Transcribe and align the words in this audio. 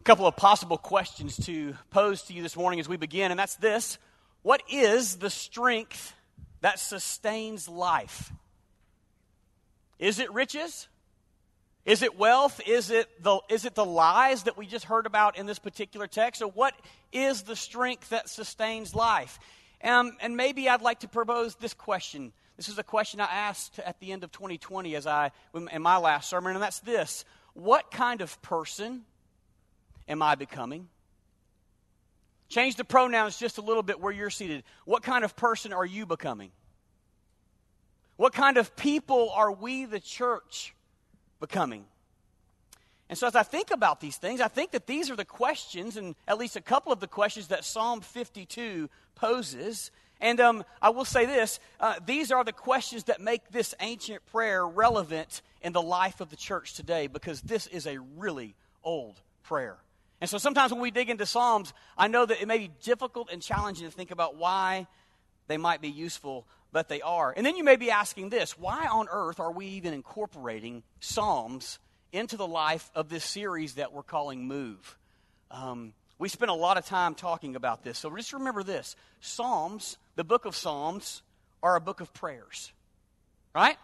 A 0.00 0.02
couple 0.02 0.26
of 0.26 0.34
possible 0.34 0.78
questions 0.78 1.36
to 1.44 1.74
pose 1.90 2.22
to 2.22 2.32
you 2.32 2.42
this 2.42 2.56
morning 2.56 2.80
as 2.80 2.88
we 2.88 2.96
begin, 2.96 3.30
and 3.30 3.38
that's 3.38 3.56
this 3.56 3.98
What 4.40 4.62
is 4.70 5.16
the 5.16 5.28
strength 5.28 6.14
that 6.62 6.78
sustains 6.78 7.68
life? 7.68 8.32
Is 9.98 10.18
it 10.18 10.32
riches? 10.32 10.88
Is 11.84 12.00
it 12.00 12.18
wealth? 12.18 12.62
Is 12.66 12.90
it, 12.90 13.08
the, 13.22 13.40
is 13.50 13.66
it 13.66 13.74
the 13.74 13.84
lies 13.84 14.44
that 14.44 14.56
we 14.56 14.66
just 14.66 14.86
heard 14.86 15.04
about 15.04 15.36
in 15.36 15.44
this 15.44 15.58
particular 15.58 16.06
text? 16.06 16.40
Or 16.40 16.48
what 16.48 16.74
is 17.12 17.42
the 17.42 17.56
strength 17.56 18.08
that 18.08 18.30
sustains 18.30 18.94
life? 18.94 19.38
Um, 19.84 20.16
and 20.22 20.34
maybe 20.34 20.66
I'd 20.66 20.80
like 20.80 21.00
to 21.00 21.08
propose 21.08 21.56
this 21.56 21.74
question. 21.74 22.32
This 22.56 22.70
is 22.70 22.78
a 22.78 22.82
question 22.82 23.20
I 23.20 23.26
asked 23.26 23.78
at 23.78 24.00
the 24.00 24.12
end 24.12 24.24
of 24.24 24.32
2020 24.32 24.96
as 24.96 25.06
I, 25.06 25.30
in 25.70 25.82
my 25.82 25.98
last 25.98 26.30
sermon, 26.30 26.54
and 26.54 26.62
that's 26.62 26.80
this 26.80 27.26
What 27.52 27.90
kind 27.90 28.22
of 28.22 28.40
person 28.40 29.02
am 30.10 30.22
I 30.22 30.34
becoming? 30.34 30.88
Change 32.48 32.74
the 32.74 32.84
pronouns 32.84 33.38
just 33.38 33.58
a 33.58 33.62
little 33.62 33.84
bit 33.84 34.00
where 34.00 34.12
you're 34.12 34.28
seated. 34.28 34.64
What 34.84 35.04
kind 35.04 35.24
of 35.24 35.36
person 35.36 35.72
are 35.72 35.86
you 35.86 36.04
becoming? 36.04 36.50
What 38.16 38.34
kind 38.34 38.58
of 38.58 38.76
people 38.76 39.30
are 39.30 39.52
we, 39.52 39.84
the 39.86 40.00
church, 40.00 40.74
becoming? 41.38 41.86
And 43.08 43.16
so, 43.16 43.26
as 43.26 43.34
I 43.34 43.44
think 43.44 43.70
about 43.70 44.00
these 44.00 44.16
things, 44.16 44.40
I 44.40 44.48
think 44.48 44.72
that 44.72 44.86
these 44.86 45.10
are 45.10 45.16
the 45.16 45.24
questions, 45.24 45.96
and 45.96 46.14
at 46.28 46.38
least 46.38 46.56
a 46.56 46.60
couple 46.60 46.92
of 46.92 47.00
the 47.00 47.06
questions 47.06 47.48
that 47.48 47.64
Psalm 47.64 48.00
52 48.00 48.90
poses. 49.14 49.90
And 50.20 50.38
um, 50.38 50.64
I 50.82 50.90
will 50.90 51.04
say 51.04 51.24
this 51.26 51.60
uh, 51.78 51.94
these 52.04 52.30
are 52.30 52.44
the 52.44 52.52
questions 52.52 53.04
that 53.04 53.20
make 53.20 53.50
this 53.50 53.74
ancient 53.80 54.26
prayer 54.26 54.66
relevant 54.66 55.40
in 55.62 55.72
the 55.72 55.82
life 55.82 56.20
of 56.20 56.30
the 56.30 56.36
church 56.36 56.74
today 56.74 57.06
because 57.06 57.40
this 57.42 57.68
is 57.68 57.86
a 57.86 57.98
really 57.98 58.54
old 58.82 59.20
prayer. 59.42 59.78
And 60.20 60.28
so 60.28 60.38
sometimes 60.38 60.72
when 60.72 60.82
we 60.82 60.90
dig 60.90 61.08
into 61.08 61.24
Psalms, 61.26 61.72
I 61.96 62.08
know 62.08 62.26
that 62.26 62.42
it 62.42 62.46
may 62.46 62.58
be 62.58 62.70
difficult 62.82 63.30
and 63.32 63.40
challenging 63.40 63.86
to 63.86 63.90
think 63.90 64.10
about 64.10 64.36
why 64.36 64.86
they 65.46 65.56
might 65.56 65.80
be 65.80 65.88
useful, 65.88 66.46
but 66.72 66.88
they 66.88 67.00
are. 67.00 67.32
And 67.36 67.44
then 67.44 67.56
you 67.56 67.64
may 67.64 67.76
be 67.76 67.90
asking 67.90 68.28
this 68.28 68.58
why 68.58 68.86
on 68.86 69.08
earth 69.10 69.40
are 69.40 69.50
we 69.50 69.66
even 69.66 69.94
incorporating 69.94 70.82
Psalms 71.00 71.78
into 72.12 72.36
the 72.36 72.46
life 72.46 72.90
of 72.94 73.08
this 73.08 73.24
series 73.24 73.74
that 73.74 73.92
we're 73.92 74.02
calling 74.02 74.46
Move? 74.46 74.98
Um, 75.50 75.94
we 76.18 76.28
spent 76.28 76.50
a 76.50 76.54
lot 76.54 76.76
of 76.76 76.84
time 76.84 77.14
talking 77.14 77.56
about 77.56 77.82
this. 77.82 77.98
So 77.98 78.14
just 78.14 78.34
remember 78.34 78.62
this 78.62 78.94
Psalms, 79.20 79.96
the 80.16 80.24
book 80.24 80.44
of 80.44 80.54
Psalms, 80.54 81.22
are 81.62 81.76
a 81.76 81.80
book 81.80 82.00
of 82.00 82.12
prayers, 82.12 82.72
right? 83.54 83.76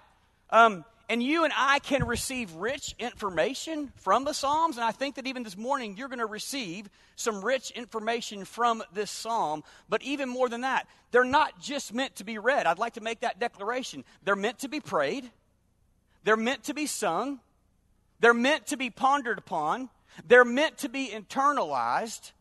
Um, 0.51 0.85
and 1.09 1.23
you 1.23 1.45
and 1.45 1.53
I 1.57 1.79
can 1.79 2.05
receive 2.05 2.53
rich 2.55 2.95
information 2.99 3.93
from 3.97 4.25
the 4.25 4.33
Psalms. 4.33 4.77
And 4.77 4.85
I 4.85 4.91
think 4.91 5.15
that 5.17 5.27
even 5.27 5.45
this 5.45 5.57
morning, 5.57 5.97
you're 5.97 6.09
going 6.09 6.19
to 6.19 6.27
receive 6.27 6.89
some 7.15 7.45
rich 7.45 7.71
information 7.71 8.45
from 8.45 8.83
this 8.93 9.11
Psalm. 9.11 9.63
But 9.89 10.03
even 10.03 10.29
more 10.29 10.49
than 10.49 10.63
that, 10.63 10.89
they're 11.13 11.25
not 11.25 11.61
just 11.61 11.95
meant 11.95 12.17
to 12.17 12.25
be 12.25 12.39
read. 12.39 12.67
I'd 12.67 12.79
like 12.79 12.95
to 12.95 13.01
make 13.01 13.21
that 13.21 13.39
declaration. 13.39 14.05
They're 14.25 14.37
meant 14.37 14.61
to 14.61 14.69
be 14.69 14.81
prayed, 14.81 15.31
they're 16.25 16.37
meant 16.37 16.65
to 16.65 16.75
be 16.75 16.87
sung, 16.87 17.41
they're 18.19 18.35
meant 18.35 18.67
to 18.69 18.77
be 18.77 18.91
pondered 18.91 19.39
upon, 19.39 19.89
they're 20.27 20.45
meant 20.45 20.79
to 20.79 20.89
be 20.89 21.09
internalized. 21.09 22.33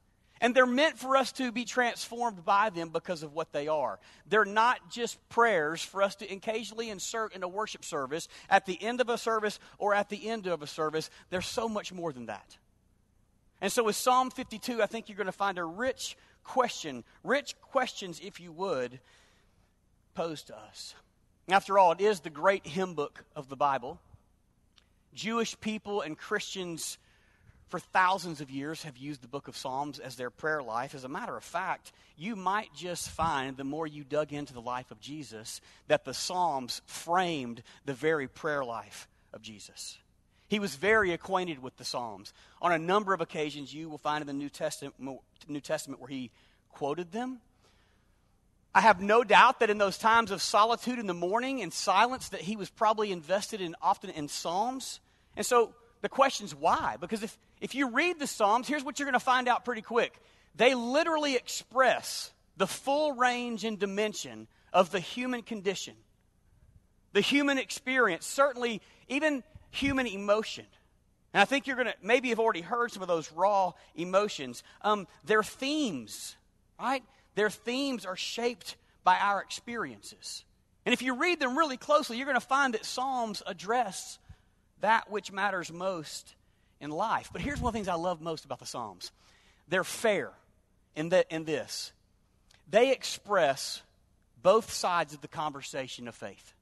And 0.42 0.54
they're 0.54 0.66
meant 0.66 0.98
for 0.98 1.16
us 1.16 1.32
to 1.34 1.52
be 1.52 1.64
transformed 1.64 2.44
by 2.44 2.70
them 2.70 2.90
because 2.90 3.24
of 3.24 3.34
what 3.34 3.54
they 3.54 3.68
are. 3.68 4.00
They're 4.28 4.44
not 4.44 4.90
just 4.90 5.18
prayers 5.30 5.82
for 5.82 6.04
us 6.04 6.16
to 6.16 6.32
occasionally 6.32 6.90
insert 6.90 7.34
in 7.34 7.42
a 7.42 7.48
worship 7.48 7.86
service 7.86 8.28
at 8.50 8.66
the 8.66 8.82
end 8.82 9.00
of 9.00 9.10
a 9.10 9.18
service 9.18 9.60
or 9.78 9.94
at 9.94 10.10
the 10.10 10.28
end 10.28 10.48
of 10.48 10.62
a 10.62 10.68
service. 10.68 11.10
They're 11.30 11.42
so 11.42 11.70
much 11.70 11.94
more 11.94 12.12
than 12.12 12.26
that. 12.26 12.58
And 13.62 13.72
so, 13.72 13.86
with 13.86 13.96
Psalm 13.96 14.30
52, 14.30 14.84
I 14.84 14.86
think 14.86 15.08
you're 15.08 15.16
going 15.16 15.26
to 15.28 15.32
find 15.32 15.58
a 15.58 15.64
rich 15.64 16.18
question, 16.44 17.04
rich 17.24 17.56
questions, 17.62 18.20
if 18.24 18.40
you 18.40 18.52
would, 18.52 19.00
posed 20.14 20.48
to 20.48 20.58
us. 20.58 20.96
After 21.48 21.78
all, 21.78 21.92
it 21.92 22.02
is 22.02 22.20
the 22.20 22.30
great 22.30 22.68
hymn 22.68 22.94
book 22.94 23.24
of 23.36 23.50
the 23.50 23.56
Bible. 23.56 24.00
Jewish 25.14 25.60
people 25.62 26.02
and 26.02 26.18
Christians 26.18 26.98
for 27.70 27.80
thousands 27.80 28.42
of 28.42 28.52
years 28.52 28.84
have 28.84 28.98
used 28.98 29.22
the 29.22 29.28
book 29.28 29.48
of 29.48 29.58
Psalms 29.58 30.00
as 30.00 30.16
their 30.16 30.30
prayer 30.30 30.62
life. 30.62 30.94
As 30.94 31.04
a 31.04 31.10
matter 31.10 31.36
of 31.36 31.44
fact, 31.44 31.92
you 32.18 32.36
might 32.36 32.74
just 32.76 33.10
find 33.10 33.58
the 33.58 33.64
more 33.64 33.88
you 33.88 34.04
dug 34.04 34.34
into 34.34 34.54
the 34.54 34.62
life 34.62 34.92
of 34.92 35.00
Jesus 35.00 35.62
that 35.88 36.06
the 36.06 36.14
Psalms 36.14 36.82
framed 36.86 37.64
the 37.86 37.94
very 37.94 38.28
prayer 38.28 38.64
life 38.64 39.08
of 39.34 39.42
Jesus. 39.42 39.98
He 40.48 40.60
was 40.60 40.76
very 40.76 41.12
acquainted 41.12 41.62
with 41.62 41.76
the 41.78 41.84
Psalms. 41.84 42.34
On 42.62 42.72
a 42.72 42.78
number 42.78 43.14
of 43.14 43.22
occasions, 43.22 43.74
you 43.74 43.90
will 43.90 43.98
find 43.98 44.22
in 44.22 44.28
the 44.28 44.34
New 44.34 44.50
Testament, 44.50 44.96
New 45.48 45.60
Testament 45.60 46.00
where 46.00 46.10
he 46.10 46.30
quoted 46.70 47.12
them. 47.12 47.40
I 48.76 48.82
have 48.82 49.02
no 49.02 49.24
doubt 49.24 49.62
that 49.62 49.70
in 49.70 49.78
those 49.78 49.98
times 49.98 50.32
of 50.32 50.42
solitude 50.42 51.00
in 51.00 51.08
the 51.08 51.14
morning 51.14 51.62
and 51.62 51.74
silence 51.74 52.30
that 52.30 52.42
he 52.42 52.58
was 52.58 52.70
probably 52.70 53.12
invested 53.12 53.62
in 53.62 53.76
often 53.82 54.10
in 54.12 54.28
Psalms. 54.28 55.00
And 55.36 55.46
so 55.46 55.74
the 56.02 56.10
question 56.10 56.46
is 56.46 56.54
why? 56.54 56.98
Because 57.00 57.24
if, 57.24 57.38
if 57.62 57.76
you 57.76 57.90
read 57.90 58.20
the 58.20 58.28
Psalms, 58.28 58.68
here's 58.68 58.84
what 58.84 59.00
you're 59.00 59.06
going 59.06 59.14
to 59.14 59.20
find 59.20 59.48
out 59.48 59.66
pretty 59.66 59.82
quick. 59.82 60.20
They 60.56 60.76
literally 60.76 61.36
express 61.36 62.32
the 62.58 62.68
full 62.68 63.14
range 63.14 63.64
and 63.64 63.78
dimension 63.78 64.48
of 64.72 64.92
the 64.92 65.00
human 65.00 65.42
condition, 65.42 65.96
the 67.14 67.22
human 67.22 67.58
experience, 67.58 68.26
certainly 68.26 68.82
even 69.08 69.44
human 69.72 70.08
emotion. 70.08 70.66
And 71.34 71.42
I 71.42 71.46
think 71.46 71.68
you're 71.68 71.76
going 71.76 71.88
to 71.88 71.96
maybe 72.02 72.30
have 72.30 72.40
already 72.40 72.62
heard 72.62 72.92
some 72.92 73.02
of 73.02 73.08
those 73.08 73.32
raw 73.32 73.74
emotions. 73.96 74.64
Um, 74.82 75.08
their 75.26 75.44
themes, 75.44 76.36
right? 76.80 77.04
Their 77.36 77.50
themes 77.50 78.06
are 78.06 78.16
shaped 78.16 78.78
by 79.04 79.18
our 79.18 79.42
experiences. 79.42 80.46
And 80.86 80.94
if 80.94 81.02
you 81.02 81.16
read 81.16 81.40
them 81.40 81.58
really 81.58 81.78
closely, 81.78 82.18
you're 82.18 82.26
going 82.26 82.40
to 82.40 82.46
find 82.46 82.74
that 82.74 82.86
Psalms 82.86 83.44
address 83.46 84.20
that 84.82 85.10
which 85.10 85.32
matters 85.32 85.72
most 85.72 86.36
in 86.80 86.92
life. 86.92 87.30
But 87.32 87.42
here's 87.42 87.60
one 87.60 87.70
of 87.70 87.74
the 87.74 87.78
things 87.78 87.88
I 87.88 87.96
love 87.96 88.22
most 88.22 88.46
about 88.46 88.60
the 88.60 88.66
Psalms 88.66 89.12
they're 89.68 89.84
fair 89.84 90.32
in, 90.96 91.10
the, 91.10 91.26
in 91.34 91.46
this. 91.46 91.92
They 92.70 92.92
express 92.92 93.82
both 94.42 94.72
sides 94.72 95.14
of 95.14 95.22
the 95.22 95.28
conversation 95.28 96.08
of 96.08 96.16
faith. 96.16 96.54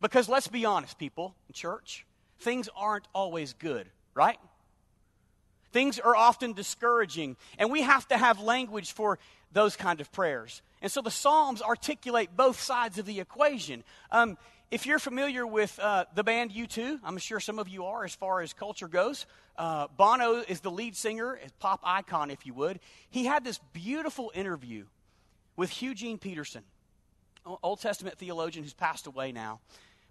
Because 0.00 0.28
let's 0.28 0.48
be 0.48 0.64
honest, 0.64 0.98
people 0.98 1.34
in 1.48 1.52
church, 1.52 2.06
things 2.38 2.68
aren't 2.76 3.06
always 3.14 3.52
good, 3.52 3.88
right? 4.14 4.38
Things 5.72 5.98
are 5.98 6.16
often 6.16 6.52
discouraging, 6.52 7.36
and 7.58 7.70
we 7.70 7.82
have 7.82 8.06
to 8.08 8.16
have 8.16 8.40
language 8.40 8.92
for 8.92 9.18
those 9.52 9.76
kind 9.76 10.00
of 10.00 10.10
prayers. 10.10 10.62
And 10.82 10.90
so 10.90 11.02
the 11.02 11.10
Psalms 11.10 11.60
articulate 11.60 12.30
both 12.36 12.60
sides 12.60 12.98
of 12.98 13.06
the 13.06 13.20
equation. 13.20 13.84
Um, 14.10 14.38
if 14.70 14.86
you're 14.86 15.00
familiar 15.00 15.46
with 15.46 15.78
uh, 15.80 16.04
the 16.14 16.22
band 16.22 16.52
U2, 16.52 17.00
I'm 17.02 17.18
sure 17.18 17.40
some 17.40 17.58
of 17.58 17.68
you 17.68 17.86
are 17.86 18.04
as 18.04 18.14
far 18.14 18.40
as 18.40 18.52
culture 18.52 18.86
goes. 18.86 19.26
Uh, 19.58 19.88
Bono 19.96 20.44
is 20.46 20.60
the 20.60 20.70
lead 20.70 20.94
singer, 20.94 21.34
a 21.44 21.50
pop 21.58 21.80
icon, 21.82 22.30
if 22.30 22.46
you 22.46 22.54
would. 22.54 22.78
He 23.10 23.24
had 23.24 23.42
this 23.42 23.58
beautiful 23.72 24.30
interview 24.32 24.84
with 25.56 25.82
Eugene 25.82 26.18
Peterson, 26.18 26.62
Old 27.62 27.80
Testament 27.80 28.16
theologian 28.16 28.62
who's 28.62 28.72
passed 28.72 29.08
away 29.08 29.32
now. 29.32 29.58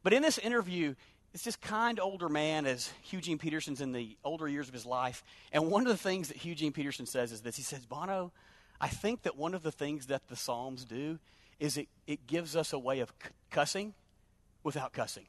But 0.04 0.12
in 0.12 0.22
this 0.22 0.38
interview, 0.38 0.96
it's 1.34 1.44
this 1.44 1.56
kind 1.56 1.98
older 1.98 2.28
man 2.28 2.66
as 2.66 2.92
Eugene 3.12 3.38
Peterson's 3.38 3.80
in 3.80 3.94
the 3.94 4.18
older 4.26 4.48
years 4.48 4.68
of 4.68 4.74
his 4.74 4.86
life. 4.86 5.24
And 5.54 5.72
one 5.72 5.84
of 5.84 5.88
the 5.88 5.98
things 5.98 6.28
that 6.28 6.44
Eugene 6.44 6.74
Peterson 6.74 7.06
says 7.06 7.32
is 7.32 7.42
this 7.42 7.56
He 7.56 7.64
says, 7.64 7.86
Bono, 7.86 8.34
I 8.82 8.90
think 8.90 9.22
that 9.22 9.38
one 9.38 9.54
of 9.54 9.64
the 9.64 9.72
things 9.72 10.08
that 10.08 10.28
the 10.28 10.36
Psalms 10.36 10.84
do 10.84 11.18
is 11.62 11.78
it, 11.78 11.88
it 12.08 12.28
gives 12.28 12.58
us 12.58 12.74
a 12.74 12.80
way 12.80 13.00
of 13.00 13.14
cussing 13.52 13.94
without 14.64 14.94
cussing. 14.94 15.26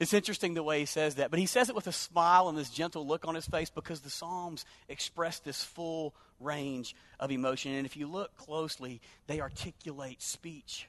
It's 0.00 0.12
interesting 0.12 0.54
the 0.54 0.62
way 0.62 0.80
he 0.80 0.86
says 0.86 1.16
that, 1.16 1.30
but 1.30 1.38
he 1.38 1.46
says 1.46 1.68
it 1.68 1.74
with 1.74 1.86
a 1.86 1.92
smile 1.92 2.48
and 2.48 2.58
this 2.58 2.70
gentle 2.70 3.06
look 3.06 3.26
on 3.26 3.34
his 3.34 3.46
face 3.46 3.70
because 3.70 4.00
the 4.00 4.10
Psalms 4.10 4.64
express 4.88 5.38
this 5.38 5.62
full 5.62 6.14
range 6.40 6.96
of 7.20 7.30
emotion. 7.30 7.72
And 7.72 7.86
if 7.86 7.96
you 7.96 8.08
look 8.08 8.36
closely, 8.36 9.00
they 9.28 9.40
articulate 9.40 10.20
speech. 10.20 10.88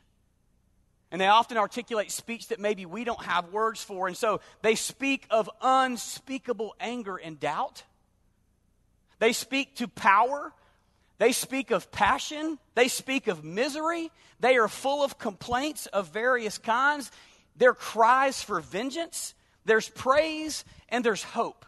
And 1.12 1.22
they 1.22 1.28
often 1.28 1.58
articulate 1.58 2.12
speech 2.12 2.48
that 2.48 2.60
maybe 2.60 2.86
we 2.86 3.04
don't 3.04 3.24
have 3.24 3.54
words 3.54 3.84
for. 3.84 4.08
And 4.08 4.18
so 4.18 4.42
they 4.64 4.74
speak 4.74 5.28
of 5.30 5.50
unspeakable 5.62 6.76
anger 6.80 7.16
and 7.16 7.40
doubt. 7.40 7.84
They 9.20 9.34
speak 9.34 9.76
to 9.76 9.88
power 9.88 10.52
they 11.18 11.32
speak 11.32 11.72
of 11.72 11.92
passion. 11.92 12.60
They 12.74 12.88
speak 12.88 13.28
of 13.28 13.44
misery. 13.44 14.12
They 14.40 14.58
are 14.58 14.68
full 14.68 15.04
of 15.04 15.18
complaints 15.18 15.86
of 15.88 16.10
various 16.10 16.58
kinds. 16.58 17.12
There 17.56 17.72
are 17.72 17.76
cries 17.76 18.42
for 18.42 18.60
vengeance. 18.60 19.34
There's 19.64 19.90
praise 19.90 20.66
and 20.90 21.04
there's 21.04 21.24
hope. 21.24 21.66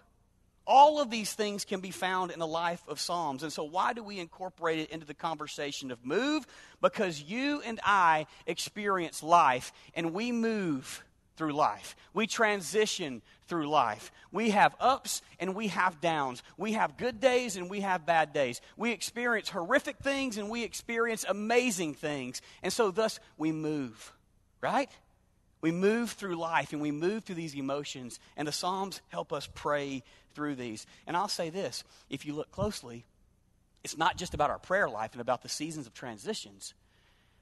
All 0.65 0.99
of 0.99 1.09
these 1.09 1.31
things 1.33 1.63
can 1.63 1.79
be 1.79 1.91
found 1.91 2.31
in 2.31 2.39
the 2.39 2.47
life 2.47 2.83
of 2.89 2.99
Psalms. 2.99 3.41
And 3.41 3.53
so, 3.53 3.63
why 3.63 3.93
do 3.93 4.03
we 4.03 4.19
incorporate 4.19 4.79
it 4.79 4.89
into 4.89 5.05
the 5.05 5.13
conversation 5.13 5.91
of 5.91 6.05
move? 6.05 6.45
Because 6.81 7.21
you 7.21 7.61
and 7.61 7.79
I 7.85 8.27
experience 8.45 9.23
life 9.23 9.71
and 9.93 10.13
we 10.13 10.33
move 10.33 11.05
through 11.37 11.53
life. 11.53 11.95
We 12.13 12.27
transition 12.27 13.21
through 13.47 13.69
life. 13.69 14.11
We 14.31 14.49
have 14.49 14.75
ups 14.79 15.21
and 15.39 15.55
we 15.55 15.67
have 15.67 16.01
downs. 16.01 16.43
We 16.57 16.73
have 16.73 16.97
good 16.97 17.19
days 17.19 17.55
and 17.55 17.69
we 17.69 17.81
have 17.81 18.05
bad 18.05 18.33
days. 18.33 18.59
We 18.75 18.91
experience 18.91 19.49
horrific 19.49 19.99
things 19.99 20.37
and 20.37 20.49
we 20.49 20.63
experience 20.63 21.25
amazing 21.27 21.93
things. 21.93 22.41
And 22.61 22.73
so, 22.73 22.91
thus, 22.91 23.19
we 23.37 23.51
move, 23.51 24.11
right? 24.61 24.89
We 25.61 25.71
move 25.71 26.11
through 26.11 26.35
life 26.35 26.73
and 26.73 26.81
we 26.81 26.91
move 26.91 27.23
through 27.23 27.35
these 27.35 27.55
emotions, 27.55 28.19
and 28.35 28.47
the 28.47 28.51
Psalms 28.51 29.01
help 29.09 29.33
us 29.33 29.49
pray 29.53 30.03
through 30.33 30.55
these. 30.55 30.85
And 31.07 31.17
I'll 31.17 31.27
say 31.27 31.49
this 31.49 31.83
if 32.09 32.25
you 32.25 32.33
look 32.33 32.51
closely, 32.51 33.05
it's 33.83 33.97
not 33.97 34.17
just 34.17 34.33
about 34.33 34.49
our 34.49 34.59
prayer 34.59 34.89
life 34.89 35.13
and 35.13 35.21
about 35.21 35.41
the 35.41 35.49
seasons 35.49 35.87
of 35.87 35.93
transitions, 35.93 36.73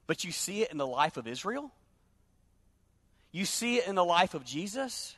but 0.07 0.24
you 0.24 0.31
see 0.31 0.62
it 0.62 0.71
in 0.71 0.77
the 0.77 0.88
life 0.88 1.18
of 1.18 1.27
Israel 1.27 1.71
you 3.36 3.44
see 3.44 3.76
it 3.76 3.88
in 3.88 3.96
the 3.96 4.06
life 4.06 4.34
of 4.34 4.46
Jesus, 4.46 5.14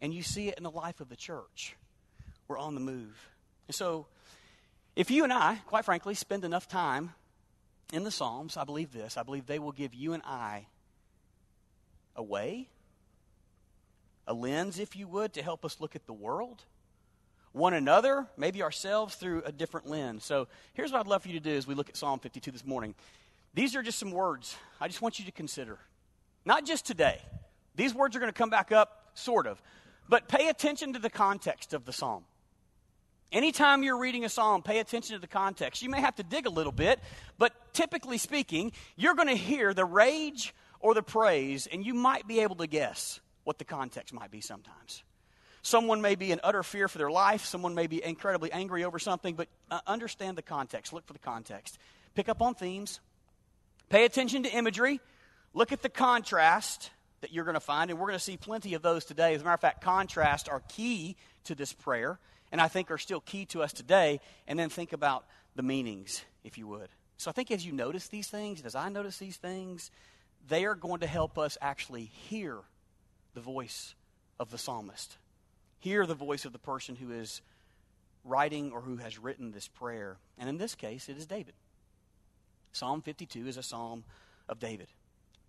and 0.00 0.14
you 0.14 0.22
see 0.22 0.48
it 0.48 0.56
in 0.56 0.62
the 0.62 0.70
life 0.70 1.02
of 1.02 1.10
the 1.10 1.16
church. 1.16 1.76
We're 2.48 2.56
on 2.56 2.74
the 2.74 2.80
move. 2.80 3.28
And 3.68 3.74
so, 3.74 4.06
if 4.96 5.10
you 5.10 5.24
and 5.24 5.32
I, 5.32 5.56
quite 5.66 5.84
frankly, 5.84 6.14
spend 6.14 6.46
enough 6.46 6.68
time 6.68 7.12
in 7.92 8.02
the 8.02 8.10
Psalms, 8.10 8.56
I 8.56 8.64
believe 8.64 8.94
this. 8.94 9.18
I 9.18 9.24
believe 9.24 9.44
they 9.44 9.58
will 9.58 9.72
give 9.72 9.92
you 9.92 10.14
and 10.14 10.22
I 10.24 10.68
a 12.16 12.22
way, 12.22 12.66
a 14.26 14.32
lens, 14.32 14.78
if 14.78 14.96
you 14.96 15.06
would, 15.08 15.34
to 15.34 15.42
help 15.42 15.66
us 15.66 15.80
look 15.80 15.94
at 15.94 16.06
the 16.06 16.14
world, 16.14 16.62
one 17.52 17.74
another, 17.74 18.26
maybe 18.38 18.62
ourselves 18.62 19.16
through 19.16 19.42
a 19.44 19.52
different 19.52 19.86
lens. 19.86 20.24
So 20.24 20.48
here's 20.72 20.92
what 20.92 21.00
I'd 21.00 21.08
love 21.08 21.20
for 21.20 21.28
you 21.28 21.34
to 21.34 21.44
do 21.44 21.54
as 21.54 21.66
we 21.66 21.74
look 21.74 21.90
at 21.90 21.96
Psalm 21.98 22.20
52 22.20 22.52
this 22.52 22.64
morning. 22.64 22.94
These 23.52 23.76
are 23.76 23.82
just 23.82 23.98
some 23.98 24.12
words 24.12 24.56
I 24.80 24.88
just 24.88 25.02
want 25.02 25.18
you 25.18 25.26
to 25.26 25.30
consider. 25.30 25.78
Not 26.44 26.64
just 26.64 26.86
today. 26.86 27.20
These 27.74 27.94
words 27.94 28.14
are 28.16 28.20
going 28.20 28.32
to 28.32 28.36
come 28.38 28.50
back 28.50 28.72
up, 28.72 29.10
sort 29.14 29.46
of. 29.46 29.60
But 30.08 30.28
pay 30.28 30.48
attention 30.48 30.92
to 30.92 30.98
the 30.98 31.10
context 31.10 31.72
of 31.72 31.84
the 31.84 31.92
psalm. 31.92 32.24
Anytime 33.32 33.82
you're 33.82 33.98
reading 33.98 34.24
a 34.24 34.28
psalm, 34.28 34.62
pay 34.62 34.78
attention 34.78 35.16
to 35.16 35.20
the 35.20 35.26
context. 35.26 35.82
You 35.82 35.90
may 35.90 36.00
have 36.00 36.14
to 36.16 36.22
dig 36.22 36.46
a 36.46 36.50
little 36.50 36.72
bit, 36.72 37.00
but 37.36 37.52
typically 37.72 38.18
speaking, 38.18 38.70
you're 38.96 39.14
going 39.14 39.28
to 39.28 39.34
hear 39.34 39.74
the 39.74 39.84
rage 39.84 40.54
or 40.78 40.94
the 40.94 41.02
praise, 41.02 41.66
and 41.66 41.84
you 41.84 41.94
might 41.94 42.28
be 42.28 42.40
able 42.40 42.56
to 42.56 42.66
guess 42.66 43.20
what 43.42 43.58
the 43.58 43.64
context 43.64 44.14
might 44.14 44.30
be 44.30 44.40
sometimes. 44.40 45.02
Someone 45.62 46.02
may 46.02 46.14
be 46.14 46.30
in 46.30 46.40
utter 46.44 46.62
fear 46.62 46.88
for 46.88 46.98
their 46.98 47.10
life, 47.10 47.44
someone 47.44 47.74
may 47.74 47.86
be 47.86 48.04
incredibly 48.04 48.52
angry 48.52 48.84
over 48.84 48.98
something, 48.98 49.34
but 49.34 49.48
uh, 49.70 49.80
understand 49.86 50.36
the 50.36 50.42
context. 50.42 50.92
Look 50.92 51.06
for 51.06 51.14
the 51.14 51.18
context. 51.18 51.78
Pick 52.14 52.28
up 52.28 52.42
on 52.42 52.54
themes, 52.54 53.00
pay 53.88 54.04
attention 54.04 54.42
to 54.42 54.50
imagery, 54.50 55.00
Look 55.54 55.70
at 55.70 55.82
the 55.82 55.88
contrast 55.88 56.90
that 57.20 57.32
you're 57.32 57.44
going 57.44 57.54
to 57.54 57.60
find, 57.60 57.90
and 57.90 57.98
we're 57.98 58.08
going 58.08 58.18
to 58.18 58.24
see 58.24 58.36
plenty 58.36 58.74
of 58.74 58.82
those 58.82 59.04
today. 59.04 59.34
As 59.34 59.40
a 59.40 59.44
matter 59.44 59.54
of 59.54 59.60
fact, 59.60 59.80
contrast 59.80 60.48
are 60.48 60.60
key 60.68 61.16
to 61.44 61.54
this 61.54 61.72
prayer, 61.72 62.18
and 62.50 62.60
I 62.60 62.68
think 62.68 62.90
are 62.90 62.98
still 62.98 63.20
key 63.20 63.46
to 63.46 63.62
us 63.62 63.72
today. 63.72 64.20
And 64.48 64.58
then 64.58 64.68
think 64.68 64.92
about 64.92 65.24
the 65.54 65.62
meanings, 65.62 66.24
if 66.42 66.58
you 66.58 66.66
would. 66.66 66.88
So 67.16 67.30
I 67.30 67.32
think 67.32 67.52
as 67.52 67.64
you 67.64 67.72
notice 67.72 68.08
these 68.08 68.26
things, 68.26 68.58
and 68.58 68.66
as 68.66 68.74
I 68.74 68.88
notice 68.88 69.18
these 69.18 69.36
things, 69.36 69.92
they 70.48 70.64
are 70.64 70.74
going 70.74 71.00
to 71.00 71.06
help 71.06 71.38
us 71.38 71.56
actually 71.60 72.04
hear 72.04 72.58
the 73.34 73.40
voice 73.40 73.94
of 74.40 74.50
the 74.50 74.58
psalmist, 74.58 75.16
hear 75.78 76.04
the 76.04 76.14
voice 76.14 76.44
of 76.44 76.52
the 76.52 76.58
person 76.58 76.96
who 76.96 77.12
is 77.12 77.40
writing 78.24 78.72
or 78.72 78.80
who 78.80 78.96
has 78.96 79.18
written 79.18 79.52
this 79.52 79.68
prayer. 79.68 80.16
And 80.36 80.48
in 80.48 80.58
this 80.58 80.74
case, 80.74 81.08
it 81.08 81.16
is 81.16 81.26
David. 81.26 81.54
Psalm 82.72 83.02
52 83.02 83.46
is 83.46 83.56
a 83.56 83.62
psalm 83.62 84.02
of 84.48 84.58
David. 84.58 84.88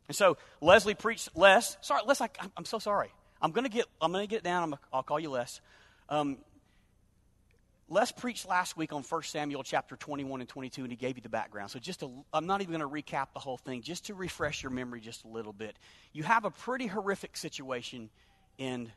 And 0.07 0.16
so 0.16 0.38
Leslie 0.62 0.94
preached 0.94 1.30
Les. 1.36 1.78
Sorry, 1.81 2.02
Les, 2.06 2.22
I, 2.22 2.30
am 2.57 2.66
so 2.66 2.80
sorry. 2.80 3.12
I'm 3.42 3.52
gonna 3.52 3.69
get 3.69 3.86
I'm 4.02 4.12
gonna 4.12 4.28
get 4.28 4.44
down. 4.44 4.74
i 4.94 4.96
will 4.96 5.04
call 5.04 5.19
you 5.19 5.30
Les. 5.30 5.62
Um, 6.10 6.38
Les 7.88 8.12
preached 8.12 8.48
last 8.48 8.75
week 8.75 8.94
on 8.94 9.04
1 9.04 9.24
Samuel 9.24 9.62
chapter 9.62 9.96
21 9.96 10.42
and 10.42 10.50
22, 10.50 10.81
and 10.81 10.92
he 10.92 10.96
gave 10.96 11.18
you 11.18 11.22
the 11.22 11.30
background. 11.30 11.69
So 11.69 11.78
just 11.78 12.00
to, 12.00 12.10
I'm 12.34 12.48
not 12.48 12.62
even 12.62 12.80
going 12.80 12.81
to 12.81 12.88
recap 12.88 13.28
the 13.34 13.40
whole 13.40 13.57
thing, 13.57 13.84
just 13.84 14.07
to 14.07 14.16
refresh 14.16 14.63
your 14.63 14.72
memory 14.72 15.02
just 15.02 15.24
a 15.24 15.28
little 15.28 15.54
bit. 15.54 15.78
You 16.12 16.24
have 16.24 16.46
a 16.46 16.51
pretty 16.51 16.88
horrific 16.88 17.38
situation 17.38 18.10
in 18.58 18.92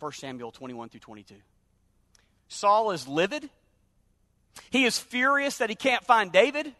1 0.00 0.12
Samuel 0.12 0.50
21 0.50 0.88
through 0.88 1.00
22. 1.00 1.36
Saul 2.48 2.90
is 2.90 3.06
livid. 3.06 3.48
He 4.70 4.84
is 4.84 4.98
furious 4.98 5.58
that 5.58 5.70
he 5.70 5.76
can't 5.76 6.04
find 6.04 6.32
David. 6.32 6.72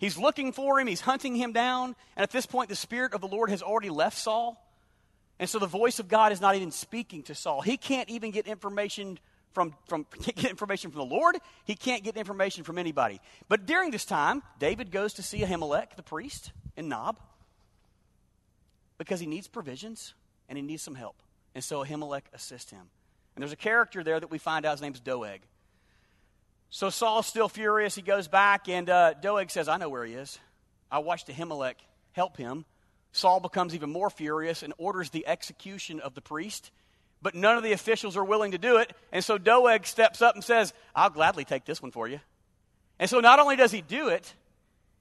He's 0.00 0.16
looking 0.16 0.52
for 0.52 0.80
him, 0.80 0.86
he's 0.86 1.02
hunting 1.02 1.36
him 1.36 1.52
down. 1.52 1.94
And 2.16 2.22
at 2.22 2.30
this 2.30 2.46
point, 2.46 2.70
the 2.70 2.74
Spirit 2.74 3.12
of 3.12 3.20
the 3.20 3.28
Lord 3.28 3.50
has 3.50 3.62
already 3.62 3.90
left 3.90 4.16
Saul. 4.16 4.66
And 5.38 5.48
so 5.48 5.58
the 5.58 5.66
voice 5.66 5.98
of 5.98 6.08
God 6.08 6.32
is 6.32 6.40
not 6.40 6.56
even 6.56 6.70
speaking 6.70 7.22
to 7.24 7.34
Saul. 7.34 7.60
He 7.60 7.76
can't 7.76 8.08
even 8.08 8.30
get 8.30 8.46
information 8.46 9.18
from, 9.52 9.74
from 9.88 10.06
get 10.22 10.46
information 10.46 10.90
from 10.90 11.00
the 11.00 11.14
Lord. 11.14 11.36
He 11.64 11.74
can't 11.74 12.02
get 12.02 12.16
information 12.16 12.64
from 12.64 12.78
anybody. 12.78 13.20
But 13.46 13.66
during 13.66 13.90
this 13.90 14.06
time, 14.06 14.42
David 14.58 14.90
goes 14.90 15.12
to 15.14 15.22
see 15.22 15.40
Ahimelech, 15.40 15.96
the 15.96 16.02
priest, 16.02 16.52
in 16.78 16.88
Nob, 16.88 17.18
because 18.96 19.20
he 19.20 19.26
needs 19.26 19.48
provisions 19.48 20.14
and 20.48 20.56
he 20.56 20.62
needs 20.62 20.82
some 20.82 20.94
help. 20.94 21.16
And 21.54 21.62
so 21.62 21.84
Ahimelech 21.84 22.22
assists 22.32 22.70
him. 22.70 22.88
And 23.36 23.42
there's 23.42 23.52
a 23.52 23.56
character 23.56 24.02
there 24.02 24.18
that 24.18 24.30
we 24.30 24.38
find 24.38 24.64
out 24.64 24.72
his 24.72 24.80
name's 24.80 25.00
Doeg. 25.00 25.40
So 26.70 26.88
Saul's 26.88 27.26
still 27.26 27.48
furious. 27.48 27.96
He 27.96 28.02
goes 28.02 28.28
back, 28.28 28.68
and 28.68 28.88
uh, 28.88 29.14
Doeg 29.14 29.50
says, 29.50 29.68
I 29.68 29.76
know 29.76 29.88
where 29.88 30.04
he 30.04 30.14
is. 30.14 30.38
I 30.90 30.98
watched 30.98 31.28
Ahimelech 31.28 31.74
help 32.12 32.36
him. 32.36 32.64
Saul 33.12 33.40
becomes 33.40 33.74
even 33.74 33.90
more 33.90 34.08
furious 34.08 34.62
and 34.62 34.72
orders 34.78 35.10
the 35.10 35.26
execution 35.26 35.98
of 36.00 36.14
the 36.14 36.20
priest. 36.20 36.70
But 37.22 37.34
none 37.34 37.56
of 37.56 37.62
the 37.62 37.72
officials 37.72 38.16
are 38.16 38.24
willing 38.24 38.52
to 38.52 38.58
do 38.58 38.78
it. 38.78 38.92
And 39.12 39.24
so 39.24 39.36
Doeg 39.36 39.84
steps 39.84 40.22
up 40.22 40.36
and 40.36 40.44
says, 40.44 40.72
I'll 40.94 41.10
gladly 41.10 41.44
take 41.44 41.64
this 41.64 41.82
one 41.82 41.90
for 41.90 42.08
you. 42.08 42.20
And 42.98 43.10
so 43.10 43.20
not 43.20 43.40
only 43.40 43.56
does 43.56 43.72
he 43.72 43.82
do 43.82 44.08
it, 44.08 44.32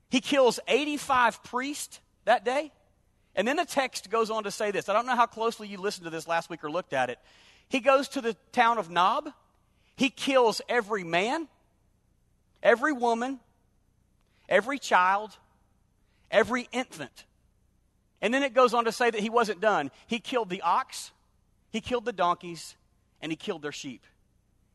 he 0.10 0.21
kills 0.21 0.60
85 0.68 1.44
priests 1.44 2.00
that 2.25 2.44
day. 2.44 2.71
And 3.36 3.48
then 3.48 3.57
the 3.57 3.66
text 3.66 4.10
goes 4.10 4.31
on 4.31 4.44
to 4.44 4.51
say 4.51 4.71
this. 4.71 4.89
I 4.89 4.94
don't 4.94 5.06
know 5.06 5.16
how 5.16 5.27
closely 5.27 5.68
you 5.68 5.77
listened 5.77 6.06
to 6.06 6.10
this 6.10 6.27
last 6.27 6.50
week 6.50 6.63
or 6.63 6.71
looked 6.71 6.94
at 6.94 7.10
it. 7.10 7.19
He 7.69 7.80
goes 7.80 8.10
to 8.10 8.21
the 8.21 8.36
town 8.51 8.80
of 8.80 8.89
Nob. 8.89 9.30
He 9.95 10.10
kills 10.10 10.62
every 10.68 11.04
man, 11.04 11.48
every 12.62 12.94
woman, 12.94 13.40
every 14.48 14.80
child, 14.80 15.32
every 16.32 16.68
infant. 16.72 17.26
And 18.22 18.34
then 18.34 18.44
it 18.44 18.54
goes 18.54 18.74
on 18.74 18.86
to 18.86 18.92
say 18.92 19.10
that 19.10 19.22
he 19.22 19.30
wasn't 19.30 19.62
done. 19.62 19.92
He 20.08 20.20
killed 20.20 20.50
the 20.50 20.62
ox, 20.62 21.12
he 21.72 21.82
killed 21.82 22.06
the 22.06 22.14
donkeys, 22.14 22.76
and 23.22 23.32
he 23.32 23.36
killed 23.36 23.62
their 23.62 23.72
sheep. 23.72 24.06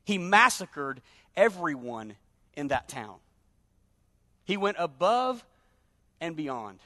He 0.05 0.19
massacred 0.19 1.01
everyone 1.37 2.15
in 2.55 2.69
that 2.69 2.89
town. 2.89 3.17
He 4.44 4.56
went 4.56 4.77
above 4.79 5.44
and 6.20 6.37
beyond. 6.37 6.79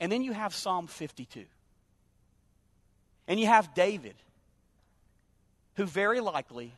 And 0.00 0.10
then 0.10 0.22
you 0.22 0.32
have 0.32 0.54
Psalm 0.54 0.86
52. 0.86 1.44
And 3.26 3.38
you 3.38 3.46
have 3.46 3.74
David, 3.74 4.14
who 5.74 5.84
very 5.84 6.20
likely 6.20 6.72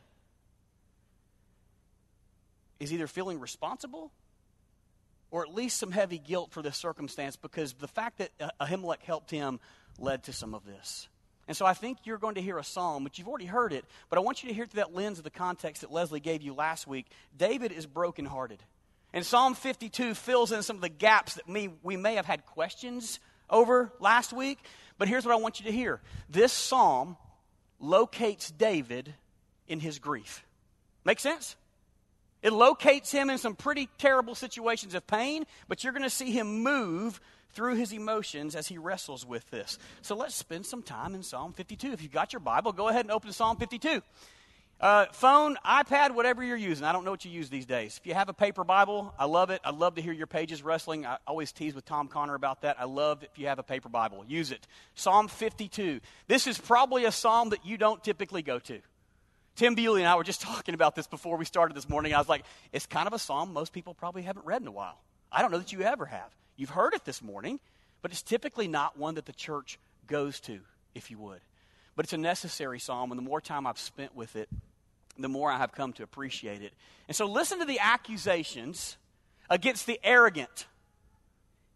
is 2.81 2.91
either 2.91 3.05
feeling 3.05 3.39
responsible 3.39 4.11
or 5.29 5.43
at 5.43 5.53
least 5.53 5.77
some 5.77 5.91
heavy 5.91 6.17
guilt 6.17 6.51
for 6.51 6.63
this 6.63 6.75
circumstance 6.75 7.35
because 7.35 7.73
the 7.73 7.87
fact 7.87 8.17
that 8.17 8.31
Ahimelech 8.59 9.03
helped 9.03 9.29
him 9.29 9.59
led 9.99 10.23
to 10.23 10.33
some 10.33 10.55
of 10.55 10.65
this. 10.65 11.07
And 11.47 11.55
so 11.55 11.65
I 11.65 11.73
think 11.73 11.99
you're 12.05 12.17
going 12.17 12.35
to 12.35 12.41
hear 12.41 12.57
a 12.57 12.63
psalm, 12.63 13.03
but 13.03 13.17
you've 13.17 13.27
already 13.27 13.45
heard 13.45 13.71
it, 13.71 13.85
but 14.09 14.17
I 14.17 14.21
want 14.21 14.41
you 14.41 14.49
to 14.49 14.55
hear 14.55 14.65
through 14.65 14.79
that 14.79 14.95
lens 14.95 15.19
of 15.19 15.23
the 15.23 15.29
context 15.29 15.81
that 15.81 15.91
Leslie 15.91 16.19
gave 16.19 16.41
you 16.41 16.53
last 16.53 16.87
week. 16.87 17.05
David 17.37 17.71
is 17.71 17.85
brokenhearted. 17.85 18.63
And 19.13 19.23
Psalm 19.23 19.53
52 19.53 20.15
fills 20.15 20.51
in 20.51 20.63
some 20.63 20.77
of 20.77 20.81
the 20.81 20.89
gaps 20.89 21.35
that 21.35 21.47
we, 21.47 21.69
we 21.83 21.97
may 21.97 22.15
have 22.15 22.25
had 22.25 22.45
questions 22.47 23.19
over 23.49 23.91
last 23.99 24.33
week. 24.33 24.57
But 24.97 25.07
here's 25.07 25.25
what 25.25 25.33
I 25.33 25.37
want 25.37 25.59
you 25.59 25.65
to 25.67 25.71
hear 25.71 26.01
this 26.29 26.51
psalm 26.51 27.15
locates 27.79 28.49
David 28.49 29.13
in 29.67 29.79
his 29.79 29.99
grief. 29.99 30.45
Make 31.03 31.19
sense? 31.19 31.55
It 32.41 32.53
locates 32.53 33.11
him 33.11 33.29
in 33.29 33.37
some 33.37 33.55
pretty 33.55 33.89
terrible 33.97 34.35
situations 34.35 34.95
of 34.95 35.05
pain, 35.05 35.45
but 35.67 35.83
you're 35.83 35.93
going 35.93 36.03
to 36.03 36.09
see 36.09 36.31
him 36.31 36.63
move 36.63 37.21
through 37.53 37.75
his 37.75 37.91
emotions 37.91 38.55
as 38.55 38.67
he 38.67 38.77
wrestles 38.77 39.25
with 39.25 39.49
this. 39.51 39.77
So 40.01 40.15
let's 40.15 40.35
spend 40.35 40.65
some 40.65 40.81
time 40.81 41.15
in 41.15 41.23
Psalm 41.23 41.53
52. 41.53 41.91
If 41.91 42.01
you've 42.01 42.11
got 42.11 42.33
your 42.33 42.39
Bible, 42.39 42.71
go 42.71 42.87
ahead 42.87 43.05
and 43.05 43.11
open 43.11 43.31
Psalm 43.33 43.57
52. 43.57 44.01
Uh, 44.79 45.05
phone, 45.11 45.57
iPad, 45.63 46.15
whatever 46.15 46.43
you're 46.43 46.57
using. 46.57 46.83
I 46.83 46.91
don't 46.91 47.05
know 47.05 47.11
what 47.11 47.23
you 47.23 47.29
use 47.29 47.51
these 47.51 47.67
days. 47.67 47.99
If 48.01 48.07
you 48.07 48.15
have 48.15 48.29
a 48.29 48.33
paper 48.33 48.63
Bible, 48.63 49.13
I 49.19 49.25
love 49.25 49.51
it. 49.51 49.61
I 49.63 49.69
love 49.69 49.93
to 49.95 50.01
hear 50.01 50.11
your 50.11 50.25
pages 50.25 50.63
wrestling. 50.63 51.05
I 51.05 51.17
always 51.27 51.51
tease 51.51 51.75
with 51.75 51.85
Tom 51.85 52.07
Connor 52.07 52.33
about 52.33 52.61
that. 52.61 52.79
I 52.79 52.85
love 52.85 53.21
if 53.21 53.37
you 53.37 53.45
have 53.45 53.59
a 53.59 53.63
paper 53.63 53.89
Bible. 53.89 54.25
Use 54.27 54.51
it. 54.51 54.65
Psalm 54.95 55.27
52. 55.27 55.99
This 56.27 56.47
is 56.47 56.57
probably 56.57 57.05
a 57.05 57.11
psalm 57.11 57.49
that 57.49 57.63
you 57.63 57.77
don't 57.77 58.03
typically 58.03 58.41
go 58.41 58.57
to. 58.57 58.81
Tim 59.55 59.75
Bewley 59.75 60.01
and 60.01 60.07
I 60.07 60.15
were 60.15 60.23
just 60.23 60.41
talking 60.41 60.73
about 60.73 60.95
this 60.95 61.07
before 61.07 61.37
we 61.37 61.45
started 61.45 61.75
this 61.75 61.89
morning. 61.89 62.13
I 62.13 62.17
was 62.17 62.29
like, 62.29 62.43
it's 62.71 62.85
kind 62.85 63.07
of 63.07 63.13
a 63.13 63.19
psalm 63.19 63.53
most 63.53 63.73
people 63.73 63.93
probably 63.93 64.23
haven't 64.23 64.45
read 64.45 64.61
in 64.61 64.67
a 64.67 64.71
while. 64.71 64.99
I 65.31 65.41
don't 65.41 65.51
know 65.51 65.59
that 65.59 65.71
you 65.71 65.81
ever 65.81 66.05
have. 66.05 66.35
You've 66.57 66.69
heard 66.69 66.93
it 66.93 67.05
this 67.05 67.21
morning, 67.21 67.59
but 68.01 68.11
it's 68.11 68.21
typically 68.21 68.67
not 68.67 68.97
one 68.97 69.15
that 69.15 69.25
the 69.25 69.33
church 69.33 69.79
goes 70.07 70.39
to, 70.41 70.59
if 70.93 71.09
you 71.09 71.17
would. 71.19 71.39
But 71.95 72.05
it's 72.05 72.13
a 72.13 72.17
necessary 72.17 72.79
psalm, 72.79 73.11
and 73.11 73.17
the 73.17 73.23
more 73.23 73.41
time 73.41 73.65
I've 73.65 73.79
spent 73.79 74.15
with 74.15 74.35
it, 74.35 74.49
the 75.17 75.29
more 75.29 75.51
I 75.51 75.57
have 75.57 75.71
come 75.71 75.93
to 75.93 76.03
appreciate 76.03 76.61
it. 76.61 76.73
And 77.07 77.15
so 77.15 77.25
listen 77.25 77.59
to 77.59 77.65
the 77.65 77.79
accusations 77.79 78.97
against 79.49 79.85
the 79.85 79.99
arrogant 80.03 80.67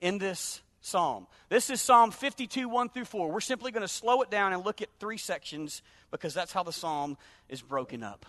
in 0.01 0.17
this 0.17 0.62
psalm. 0.82 1.27
This 1.50 1.70
is 1.70 1.82
Psalm 1.82 2.12
52, 2.12 2.70
1 2.70 2.89
through 2.89 3.05
4. 3.05 3.32
We're 3.32 3.39
simply 3.39 3.72
going 3.72 3.82
to 3.82 3.88
slow 3.88 4.22
it 4.22 4.29
down 4.29 4.53
and 4.53 4.63
look 4.63 4.82
at 4.82 4.89
three 5.00 5.17
sections 5.17 5.82
because 6.12 6.33
that's 6.33 6.51
how 6.51 6.63
the 6.63 6.74
psalm 6.74 7.17
is 7.50 7.62
broken 7.62 8.03
up. 8.03 8.25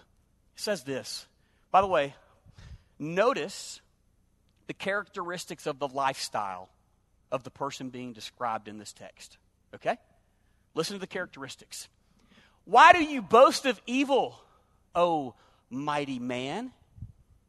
It 0.55 0.61
says 0.61 0.83
this. 0.85 1.27
By 1.71 1.81
the 1.81 1.87
way, 1.87 2.15
notice 2.99 3.81
the 4.67 4.75
characteristics 4.75 5.67
of 5.67 5.79
the 5.79 5.89
lifestyle 5.89 6.69
of 7.31 7.45
the 7.45 7.51
person 7.51 7.91
being 7.91 8.13
described 8.13 8.69
in 8.69 8.79
this 8.79 8.93
text. 8.93 9.37
Okay? 9.75 9.97
Listen 10.75 10.95
to 10.95 11.01
the 11.01 11.07
characteristics. 11.07 11.89
Why 12.65 12.93
do 12.93 13.03
you 13.03 13.23
boast 13.23 13.67
of 13.67 13.81
evil, 13.87 14.39
O 14.95 15.35
mighty 15.71 16.19
man? 16.19 16.73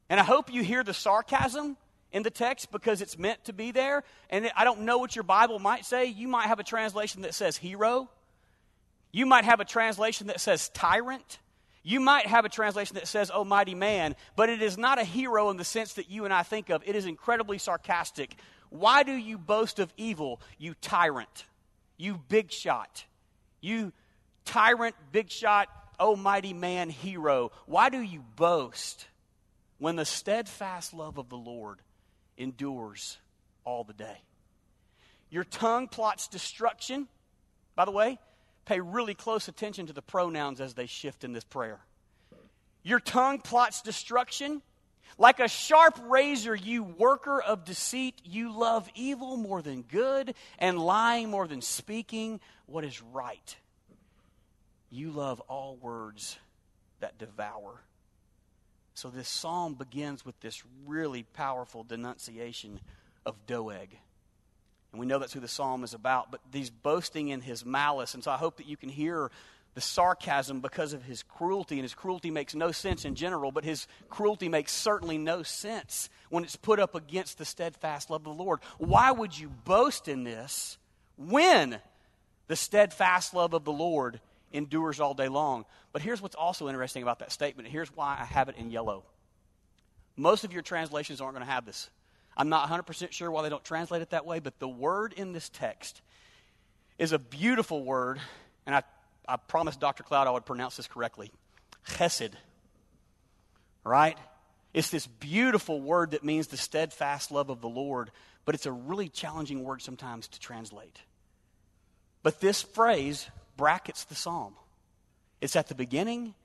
And 0.10 0.20
I 0.20 0.24
hope 0.24 0.54
you 0.54 0.64
hear 0.64 0.84
the 0.84 0.94
sarcasm 0.94 1.76
in 2.12 2.24
the 2.24 2.30
text 2.30 2.72
because 2.72 3.02
it's 3.02 3.18
meant 3.18 3.44
to 3.46 3.54
be 3.54 3.72
there. 3.72 4.04
And 4.30 4.50
I 4.56 4.64
don't 4.64 4.82
know 4.82 4.98
what 4.98 5.16
your 5.16 5.24
Bible 5.24 5.60
might 5.60 5.86
say. 5.86 6.06
You 6.06 6.28
might 6.28 6.48
have 6.48 6.60
a 6.60 6.64
translation 6.64 7.24
that 7.24 7.34
says 7.34 7.58
hero. 7.58 8.10
You 9.18 9.26
might 9.26 9.46
have 9.46 9.60
a 9.60 9.66
translation 9.66 10.28
that 10.28 10.40
says 10.40 10.70
tyrant. 10.70 11.40
You 11.82 12.00
might 12.00 12.28
have 12.28 12.46
a 12.46 12.50
translation 12.50 12.96
that 12.96 13.08
says, 13.08 13.32
Oh, 13.34 13.44
mighty 13.44 13.74
man, 13.74 14.16
but 14.36 14.50
it 14.50 14.62
is 14.62 14.78
not 14.78 15.00
a 15.00 15.04
hero 15.04 15.50
in 15.50 15.58
the 15.58 15.64
sense 15.64 15.96
that 15.96 16.12
you 16.12 16.26
and 16.26 16.34
I 16.34 16.44
think 16.44 16.70
of. 16.70 16.84
It 16.86 16.96
is 16.96 17.08
incredibly 17.08 17.58
sarcastic. 17.58 18.36
Why 18.70 19.02
do 19.02 19.14
you 19.14 19.40
boast 19.40 19.80
of 19.80 19.92
evil, 19.98 20.40
you 20.60 20.76
tyrant, 20.82 21.46
you 21.98 22.22
big 22.30 22.52
shot, 22.52 23.06
you 23.60 23.92
tyrant, 24.46 24.94
big 25.12 25.32
shot, 25.32 25.68
oh, 26.00 26.16
mighty 26.16 26.54
man, 26.54 26.92
hero? 26.92 27.52
Why 27.66 27.90
do 27.90 28.00
you 28.00 28.24
boast 28.36 29.08
when 29.80 29.96
the 29.96 30.06
steadfast 30.06 30.94
love 30.94 31.18
of 31.18 31.30
the 31.30 31.38
Lord 31.38 31.80
endures 32.38 33.18
all 33.66 33.84
the 33.84 33.94
day. 33.94 34.22
Your 35.32 35.44
tongue 35.44 35.88
plots 35.88 36.28
destruction. 36.28 37.08
By 37.76 37.86
the 37.86 37.92
way, 37.92 38.20
pay 38.68 38.82
really 38.82 39.16
close 39.16 39.48
attention 39.48 39.88
to 39.88 39.94
the 39.94 40.02
pronouns 40.02 40.60
as 40.60 40.74
they 40.74 40.86
shift 40.86 41.24
in 41.24 41.32
this 41.32 41.46
prayer. 41.46 41.80
Your 42.84 43.00
tongue 43.00 43.40
plots 43.40 43.82
destruction. 43.82 44.62
Like 45.18 45.40
a 45.40 45.48
sharp 45.48 45.98
razor, 46.04 46.54
you 46.54 46.84
worker 46.84 47.42
of 47.42 47.66
deceit, 47.66 48.22
you 48.24 48.56
love 48.56 48.88
evil 48.94 49.36
more 49.36 49.64
than 49.64 49.82
good, 49.82 50.36
and 50.60 50.78
lying 50.78 51.32
more 51.32 51.48
than 51.48 51.62
speaking 51.62 52.40
what 52.68 52.84
is 52.84 53.02
right. 53.02 53.56
You 54.92 55.10
love 55.10 55.40
all 55.48 55.76
words 55.78 56.38
that 57.00 57.18
devour. 57.18 57.82
So 58.94 59.10
this 59.10 59.30
psalm 59.30 59.74
begins 59.74 60.24
with 60.24 60.40
this 60.42 60.62
really 60.86 61.24
powerful 61.24 61.84
denunciation 61.84 62.80
of 63.26 63.36
Doeg. 63.48 63.98
And 64.98 65.00
we 65.00 65.06
know 65.06 65.20
that's 65.20 65.34
who 65.34 65.40
the 65.40 65.48
psalm 65.48 65.84
is 65.84 65.94
about, 65.94 66.32
but 66.32 66.42
he's 66.52 66.70
boasting 66.70 67.30
in 67.30 67.42
his 67.42 67.66
malice. 67.66 68.14
And 68.14 68.24
so 68.24 68.32
I 68.32 68.38
hope 68.38 68.58
that 68.58 68.68
you 68.68 68.76
can 68.76 68.90
hear 68.90 69.32
the 69.76 69.82
sarcasm 69.82 70.60
because 70.60 70.94
of 70.94 71.04
his 71.04 71.22
cruelty. 71.22 71.76
And 71.76 71.84
his 71.84 71.94
cruelty 71.94 72.32
makes 72.32 72.56
no 72.56 72.72
sense 72.72 73.06
in 73.06 73.16
general, 73.16 73.52
but 73.52 73.64
his 73.64 73.88
cruelty 74.10 74.50
makes 74.50 74.74
certainly 74.74 75.18
no 75.18 75.44
sense 75.44 76.10
when 76.30 76.44
it's 76.44 76.56
put 76.56 76.80
up 76.80 76.96
against 76.96 77.38
the 77.38 77.46
steadfast 77.46 78.10
love 78.10 78.26
of 78.26 78.38
the 78.38 78.44
Lord. 78.44 78.60
Why 78.80 79.12
would 79.12 79.38
you 79.38 79.50
boast 79.50 80.08
in 80.08 80.24
this 80.24 80.78
when 81.16 81.80
the 82.48 82.56
steadfast 82.56 83.34
love 83.34 83.54
of 83.54 83.66
the 83.66 83.72
Lord 83.72 84.20
endures 84.52 85.00
all 85.00 85.14
day 85.14 85.28
long. 85.28 85.66
But 85.92 86.02
here's 86.02 86.22
what's 86.22 86.36
also 86.36 86.68
interesting 86.68 87.04
about 87.04 87.20
that 87.20 87.32
statement. 87.32 87.68
Here's 87.68 87.94
why 87.96 88.18
I 88.20 88.26
have 88.26 88.50
it 88.50 88.56
in 88.58 88.72
yellow. 88.72 89.04
Most 90.16 90.44
of 90.44 90.54
your 90.54 90.62
translations 90.62 91.22
aren't 91.22 91.36
going 91.36 91.46
to 91.46 91.52
have 91.52 91.66
this. 91.66 91.90
I'm 92.38 92.50
not 92.50 92.70
100% 92.70 93.12
sure 93.12 93.32
why 93.32 93.42
they 93.42 93.50
don't 93.50 93.64
translate 93.64 94.04
it 94.04 94.12
that 94.12 94.26
way, 94.26 94.40
but 94.40 94.60
the 94.60 94.68
word 94.68 95.14
in 95.14 95.34
this 95.34 95.50
text 95.50 96.02
is 97.00 97.12
a 97.12 97.20
beautiful 97.20 97.84
word, 97.84 98.20
and 98.68 98.76
I, 98.76 98.84
I 99.28 99.38
promised 99.38 99.80
Dr. 99.80 100.04
Cloud 100.04 100.28
I 100.28 100.32
would 100.32 100.46
pronounce 100.46 100.78
this 100.78 100.88
correctly 100.88 101.32
chesed. 101.88 102.34
Right? 103.84 104.18
It's 104.74 104.92
this 104.92 105.08
beautiful 105.08 105.82
word 105.82 106.12
that 106.12 106.24
means 106.24 106.48
the 106.48 106.58
steadfast 106.58 107.32
love 107.32 107.50
of 107.50 107.62
the 107.62 107.70
Lord, 107.70 108.12
but 108.46 108.54
it's 108.54 108.68
a 108.68 108.72
really 108.72 109.10
challenging 109.10 109.64
word 109.64 109.82
sometimes 109.82 110.28
to 110.28 110.40
translate. 110.40 111.02
But 112.22 112.40
this 112.40 112.62
phrase, 112.62 113.28
brackets 113.56 114.04
the 114.04 114.16
psalm. 114.16 114.54
It's 115.42 115.56
at 115.56 115.68
the 115.68 115.76
beginning 115.76 116.36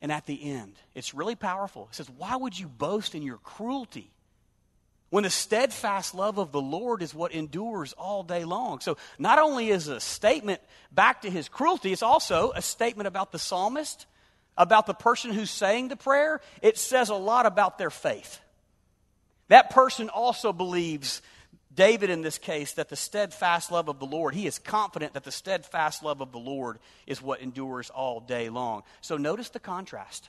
and 0.00 0.10
at 0.10 0.24
the 0.24 0.50
end. 0.50 0.74
It's 0.94 1.12
really 1.12 1.34
powerful. 1.34 1.88
It 1.90 1.96
says, 1.96 2.08
Why 2.08 2.36
would 2.36 2.58
you 2.58 2.68
boast 2.68 3.14
in 3.14 3.22
your 3.22 3.38
cruelty? 3.38 4.13
When 5.14 5.22
the 5.22 5.30
steadfast 5.30 6.12
love 6.12 6.38
of 6.38 6.50
the 6.50 6.60
Lord 6.60 7.00
is 7.00 7.14
what 7.14 7.30
endures 7.30 7.92
all 7.92 8.24
day 8.24 8.44
long. 8.44 8.80
So, 8.80 8.96
not 9.16 9.38
only 9.38 9.68
is 9.68 9.86
a 9.86 10.00
statement 10.00 10.60
back 10.90 11.22
to 11.22 11.30
his 11.30 11.48
cruelty, 11.48 11.92
it's 11.92 12.02
also 12.02 12.50
a 12.50 12.60
statement 12.60 13.06
about 13.06 13.30
the 13.30 13.38
psalmist, 13.38 14.06
about 14.56 14.86
the 14.86 14.92
person 14.92 15.30
who's 15.30 15.52
saying 15.52 15.86
the 15.86 15.94
prayer. 15.94 16.40
It 16.62 16.78
says 16.78 17.10
a 17.10 17.14
lot 17.14 17.46
about 17.46 17.78
their 17.78 17.90
faith. 17.90 18.40
That 19.46 19.70
person 19.70 20.08
also 20.08 20.52
believes 20.52 21.22
David, 21.72 22.10
in 22.10 22.22
this 22.22 22.38
case, 22.38 22.72
that 22.72 22.88
the 22.88 22.96
steadfast 22.96 23.70
love 23.70 23.88
of 23.88 24.00
the 24.00 24.06
Lord, 24.06 24.34
he 24.34 24.48
is 24.48 24.58
confident 24.58 25.14
that 25.14 25.22
the 25.22 25.30
steadfast 25.30 26.02
love 26.02 26.22
of 26.22 26.32
the 26.32 26.40
Lord 26.40 26.80
is 27.06 27.22
what 27.22 27.40
endures 27.40 27.88
all 27.88 28.18
day 28.18 28.48
long. 28.48 28.82
So 29.00 29.16
notice 29.16 29.50
the 29.50 29.60
contrast 29.60 30.28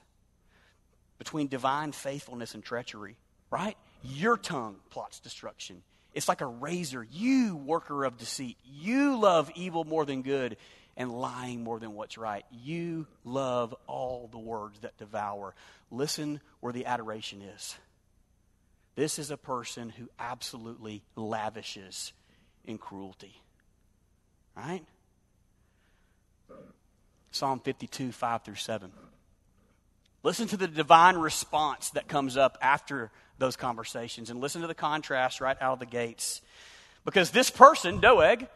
between 1.17 1.47
divine 1.47 1.91
faithfulness 1.91 2.53
and 2.53 2.63
treachery, 2.63 3.17
right? 3.49 3.75
Your 4.13 4.37
tongue 4.37 4.77
plots 4.89 5.19
destruction. 5.19 5.81
It's 6.13 6.29
like 6.29 6.41
a 6.41 6.45
razor. 6.45 7.05
You, 7.11 7.55
worker 7.55 8.05
of 8.05 8.17
deceit, 8.17 8.57
you 8.63 9.17
love 9.19 9.51
evil 9.55 9.83
more 9.83 10.05
than 10.05 10.21
good 10.21 10.57
and 10.97 11.11
lying 11.11 11.63
more 11.63 11.79
than 11.79 11.93
what's 11.93 12.17
right. 12.17 12.45
You 12.51 13.07
love 13.23 13.75
all 13.87 14.29
the 14.31 14.39
words 14.39 14.79
that 14.79 14.97
devour. 14.97 15.53
Listen 15.91 16.39
where 16.61 16.73
the 16.73 16.85
adoration 16.85 17.41
is. 17.41 17.75
This 18.95 19.19
is 19.19 19.29
a 19.29 19.37
person 19.37 19.89
who 19.89 20.09
absolutely 20.17 21.03
lavishes 21.15 22.13
in 22.63 22.77
cruelty. 22.77 23.41
Right? 24.55 24.85
Psalm 27.31 27.59
52, 27.59 28.13
5 28.13 28.43
through 28.43 28.55
7. 28.55 28.91
Listen 30.25 30.47
to 30.47 30.57
the 30.57 30.67
divine 30.67 31.17
response 31.17 31.91
that 31.91 32.07
comes 32.07 32.35
up 32.35 32.57
after 32.59 33.11
those 33.37 33.55
conversations 33.55 34.31
and 34.31 34.41
listen 34.41 34.61
to 34.61 34.67
the 34.67 34.73
contrast 34.73 35.39
right 35.39 35.55
out 35.61 35.73
of 35.73 35.79
the 35.79 35.85
gates. 35.85 36.41
Because 37.05 37.29
this 37.29 37.51
person, 37.51 37.99
Doeg, 37.99 38.47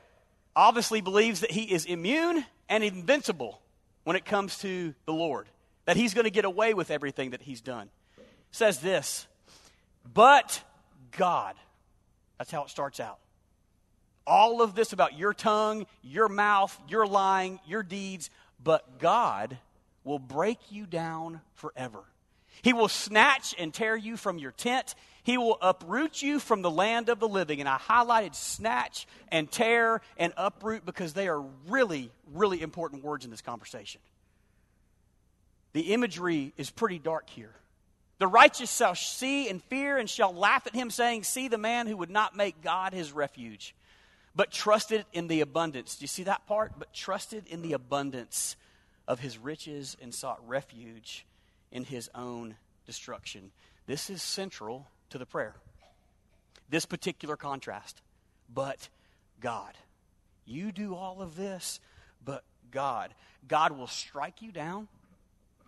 obviously 0.56 1.00
believes 1.00 1.42
that 1.42 1.52
he 1.52 1.72
is 1.72 1.86
immune 1.86 2.44
and 2.70 2.84
invincible 2.84 3.62
when 4.04 4.16
it 4.16 4.26
comes 4.26 4.58
to 4.62 4.96
the 5.06 5.14
Lord, 5.14 5.48
that 5.86 5.96
he's 5.96 6.16
going 6.16 6.24
to 6.24 6.32
get 6.32 6.44
away 6.44 6.74
with 6.74 6.90
everything 6.90 7.30
that 7.30 7.44
he's 7.44 7.62
done. 7.62 7.92
says 8.50 8.80
this 8.80 9.28
but 10.12 10.64
God. 11.12 11.54
That's 12.40 12.50
how 12.50 12.64
it 12.64 12.72
starts 12.72 13.00
out. 13.00 13.20
All 14.26 14.64
of 14.64 14.74
this 14.74 14.92
about 14.92 15.20
your 15.20 15.36
tongue, 15.36 15.86
your 16.02 16.30
mouth, 16.30 16.76
your 16.88 17.06
lying, 17.06 17.60
your 17.68 17.84
deeds, 17.84 18.32
but 18.64 18.98
God 18.98 19.60
will 20.10 20.18
break 20.18 20.58
you 20.72 20.88
down 20.88 21.40
forever. 21.54 22.04
He 22.64 22.74
will 22.74 22.88
snatch 22.88 23.54
and 23.60 23.72
tear 23.72 23.96
you 23.96 24.18
from 24.18 24.40
your 24.40 24.52
tent. 24.52 24.96
He 25.22 25.38
will 25.38 25.60
uproot 25.62 26.24
you 26.24 26.40
from 26.40 26.64
the 26.64 26.72
land 26.72 27.10
of 27.10 27.20
the 27.20 27.28
living. 27.28 27.60
And 27.60 27.70
I 27.70 27.78
highlighted 27.78 28.34
snatch 28.34 29.06
and 29.32 29.50
tear 29.52 30.02
and 30.18 30.34
uproot 30.36 30.84
because 30.84 31.14
they 31.14 31.28
are 31.28 31.40
really, 31.68 32.12
really 32.34 32.60
important 32.64 33.04
words 33.04 33.24
in 33.24 33.30
this 33.30 33.44
conversation. 33.44 34.02
The 35.74 35.94
imagery 35.94 36.54
is 36.58 36.72
pretty 36.72 36.98
dark 36.98 37.30
here. 37.30 37.54
The 38.18 38.26
righteous 38.26 38.76
shall 38.76 38.96
see 38.96 39.48
and 39.48 39.64
fear 39.66 40.00
and 40.00 40.10
shall 40.10 40.34
laugh 40.34 40.66
at 40.66 40.74
him, 40.74 40.90
saying, 40.90 41.24
See 41.24 41.50
the 41.50 41.60
man 41.60 41.86
who 41.86 41.98
would 41.98 42.10
not 42.10 42.36
make 42.36 42.64
God 42.64 42.94
his 42.94 43.12
refuge, 43.12 43.76
but 44.36 44.52
trusted 44.52 45.06
in 45.14 45.28
the 45.28 45.42
abundance. 45.42 45.98
Do 45.98 46.04
you 46.04 46.08
see 46.08 46.24
that 46.24 46.48
part? 46.48 46.74
But 46.80 46.92
trusted 46.96 47.46
in 47.46 47.62
the 47.62 47.74
abundance 47.74 48.56
of 49.10 49.20
his 49.20 49.38
riches 49.40 49.98
and 50.02 50.14
sought 50.14 50.40
refuge 50.48 51.26
in 51.72 51.84
his 51.84 52.10
own 52.14 52.56
destruction. 52.86 53.52
This 53.88 54.10
is 54.10 54.22
central 54.22 54.88
to 55.10 55.18
the 55.18 55.26
prayer. 55.26 55.56
This 56.70 56.86
particular 56.86 57.36
contrast. 57.36 58.02
But 58.54 58.88
God. 59.42 59.74
You 60.46 60.72
do 60.72 60.96
all 60.96 61.22
of 61.22 61.36
this, 61.36 61.80
but 62.24 62.44
God. 62.72 63.14
God 63.48 63.72
will 63.72 63.88
strike 63.88 64.44
you 64.44 64.52
down 64.52 64.88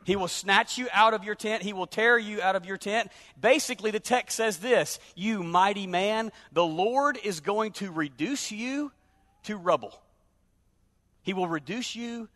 He 0.04 0.16
will 0.16 0.28
snatch 0.28 0.78
you 0.78 0.88
out 0.92 1.14
of 1.14 1.24
your 1.24 1.36
tent. 1.36 1.64
He 1.64 1.74
will 1.74 1.88
tear 1.88 2.18
you 2.18 2.42
out 2.42 2.56
of 2.56 2.66
your 2.66 2.78
tent. 2.78 3.12
Basically, 3.40 3.92
the 3.92 4.00
text 4.00 4.38
says 4.38 4.58
this 4.58 5.00
You 5.16 5.44
mighty 5.44 5.88
man, 5.88 6.32
the 6.52 6.66
Lord 6.66 7.20
is 7.24 7.40
going 7.40 7.74
to 7.74 7.92
reduce 7.92 8.52
you 8.52 8.92
to 9.44 9.58
rubble. 9.58 10.00
He 11.24 11.34
will 11.34 11.48
reduce 11.48 11.96
you 11.96 12.30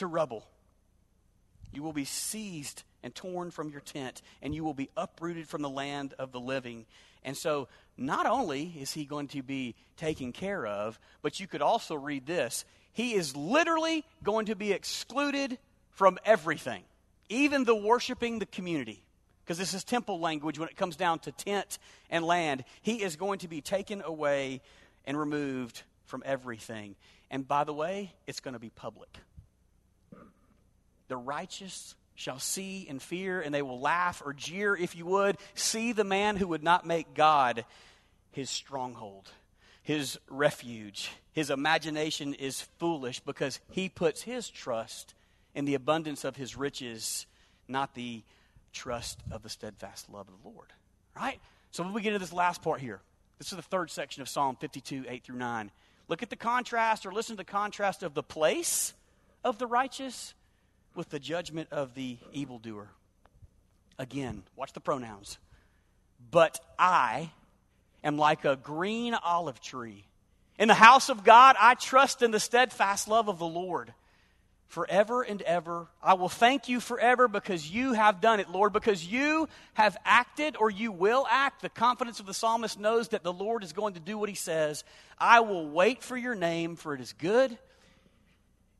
to 0.00 0.06
rubble. 0.06 0.46
You 1.72 1.82
will 1.82 1.92
be 1.92 2.04
seized 2.04 2.82
and 3.02 3.14
torn 3.14 3.50
from 3.50 3.70
your 3.70 3.80
tent, 3.80 4.20
and 4.42 4.54
you 4.54 4.64
will 4.64 4.74
be 4.74 4.90
uprooted 4.96 5.48
from 5.48 5.62
the 5.62 5.70
land 5.70 6.14
of 6.18 6.32
the 6.32 6.40
living. 6.40 6.86
And 7.24 7.36
so, 7.36 7.68
not 7.96 8.26
only 8.26 8.74
is 8.78 8.92
he 8.92 9.04
going 9.04 9.28
to 9.28 9.42
be 9.42 9.74
taken 9.96 10.32
care 10.32 10.66
of, 10.66 10.98
but 11.22 11.38
you 11.38 11.46
could 11.46 11.62
also 11.62 11.94
read 11.94 12.26
this 12.26 12.64
he 12.92 13.14
is 13.14 13.36
literally 13.36 14.04
going 14.22 14.46
to 14.46 14.56
be 14.56 14.72
excluded 14.72 15.58
from 15.90 16.18
everything, 16.24 16.82
even 17.28 17.64
the 17.64 17.76
worshiping 17.76 18.38
the 18.38 18.46
community. 18.46 19.04
Because 19.44 19.58
this 19.58 19.74
is 19.74 19.82
temple 19.84 20.20
language 20.20 20.58
when 20.58 20.68
it 20.68 20.76
comes 20.76 20.96
down 20.96 21.18
to 21.20 21.32
tent 21.32 21.78
and 22.08 22.24
land. 22.24 22.64
He 22.82 23.02
is 23.02 23.16
going 23.16 23.40
to 23.40 23.48
be 23.48 23.60
taken 23.60 24.00
away 24.02 24.60
and 25.04 25.18
removed 25.18 25.82
from 26.06 26.22
everything. 26.24 26.94
And 27.30 27.46
by 27.46 27.64
the 27.64 27.72
way, 27.72 28.12
it's 28.26 28.40
going 28.40 28.54
to 28.54 28.60
be 28.60 28.70
public. 28.70 29.08
The 31.10 31.16
righteous 31.16 31.96
shall 32.14 32.38
see 32.38 32.86
and 32.88 33.02
fear, 33.02 33.40
and 33.40 33.52
they 33.52 33.62
will 33.62 33.80
laugh 33.80 34.22
or 34.24 34.32
jeer, 34.32 34.76
if 34.76 34.94
you 34.94 35.06
would. 35.06 35.38
See 35.54 35.90
the 35.90 36.04
man 36.04 36.36
who 36.36 36.46
would 36.46 36.62
not 36.62 36.86
make 36.86 37.14
God 37.14 37.64
his 38.30 38.48
stronghold, 38.48 39.28
his 39.82 40.20
refuge. 40.28 41.10
His 41.32 41.50
imagination 41.50 42.34
is 42.34 42.62
foolish 42.78 43.18
because 43.18 43.58
he 43.72 43.88
puts 43.88 44.22
his 44.22 44.48
trust 44.48 45.14
in 45.52 45.64
the 45.64 45.74
abundance 45.74 46.24
of 46.24 46.36
his 46.36 46.56
riches, 46.56 47.26
not 47.66 47.96
the 47.96 48.22
trust 48.72 49.18
of 49.32 49.42
the 49.42 49.48
steadfast 49.48 50.08
love 50.08 50.28
of 50.28 50.34
the 50.40 50.48
Lord. 50.48 50.68
Right? 51.16 51.40
So 51.72 51.82
when 51.82 51.92
we 51.92 52.02
get 52.02 52.12
into 52.12 52.24
this 52.24 52.32
last 52.32 52.62
part 52.62 52.80
here, 52.80 53.00
this 53.38 53.50
is 53.50 53.56
the 53.56 53.62
third 53.62 53.90
section 53.90 54.22
of 54.22 54.28
Psalm 54.28 54.54
52, 54.60 55.06
8 55.08 55.24
through 55.24 55.38
9. 55.38 55.72
Look 56.06 56.22
at 56.22 56.30
the 56.30 56.36
contrast 56.36 57.04
or 57.04 57.10
listen 57.10 57.34
to 57.34 57.40
the 57.40 57.50
contrast 57.50 58.04
of 58.04 58.14
the 58.14 58.22
place 58.22 58.94
of 59.42 59.58
the 59.58 59.66
righteous 59.66 60.34
with 60.94 61.08
the 61.10 61.18
judgment 61.18 61.68
of 61.70 61.94
the 61.94 62.18
evildoer. 62.32 62.88
Again, 63.98 64.42
watch 64.56 64.72
the 64.72 64.80
pronouns. 64.80 65.38
But 66.30 66.58
I 66.78 67.30
am 68.02 68.18
like 68.18 68.44
a 68.44 68.56
green 68.56 69.14
olive 69.14 69.60
tree. 69.60 70.04
In 70.58 70.68
the 70.68 70.74
house 70.74 71.08
of 71.08 71.24
God, 71.24 71.56
I 71.58 71.74
trust 71.74 72.22
in 72.22 72.30
the 72.30 72.40
steadfast 72.40 73.08
love 73.08 73.28
of 73.28 73.38
the 73.38 73.46
Lord 73.46 73.94
forever 74.68 75.22
and 75.22 75.42
ever. 75.42 75.88
I 76.02 76.14
will 76.14 76.28
thank 76.28 76.68
you 76.68 76.80
forever 76.80 77.28
because 77.28 77.68
you 77.68 77.92
have 77.92 78.20
done 78.20 78.40
it, 78.40 78.50
Lord, 78.50 78.72
because 78.72 79.04
you 79.04 79.48
have 79.74 79.96
acted 80.04 80.56
or 80.56 80.70
you 80.70 80.92
will 80.92 81.26
act. 81.28 81.62
The 81.62 81.68
confidence 81.68 82.20
of 82.20 82.26
the 82.26 82.34
psalmist 82.34 82.78
knows 82.78 83.08
that 83.08 83.24
the 83.24 83.32
Lord 83.32 83.64
is 83.64 83.72
going 83.72 83.94
to 83.94 84.00
do 84.00 84.16
what 84.16 84.28
he 84.28 84.34
says. 84.34 84.84
I 85.18 85.40
will 85.40 85.68
wait 85.68 86.02
for 86.02 86.16
your 86.16 86.34
name, 86.34 86.76
for 86.76 86.94
it 86.94 87.00
is 87.00 87.12
good 87.12 87.58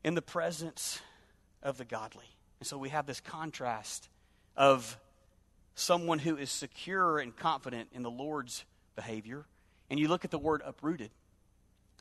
in 0.04 0.14
the 0.14 0.22
presence 0.22 1.00
of 1.62 1.78
the 1.78 1.84
godly. 1.84 2.24
And 2.60 2.66
so 2.66 2.78
we 2.78 2.90
have 2.90 3.06
this 3.06 3.20
contrast 3.20 4.08
of 4.56 4.98
someone 5.74 6.18
who 6.18 6.36
is 6.36 6.50
secure 6.50 7.18
and 7.18 7.34
confident 7.34 7.88
in 7.92 8.02
the 8.02 8.10
Lord's 8.10 8.64
behavior. 8.96 9.46
And 9.88 9.98
you 9.98 10.08
look 10.08 10.24
at 10.24 10.30
the 10.30 10.38
word 10.38 10.62
uprooted. 10.64 11.10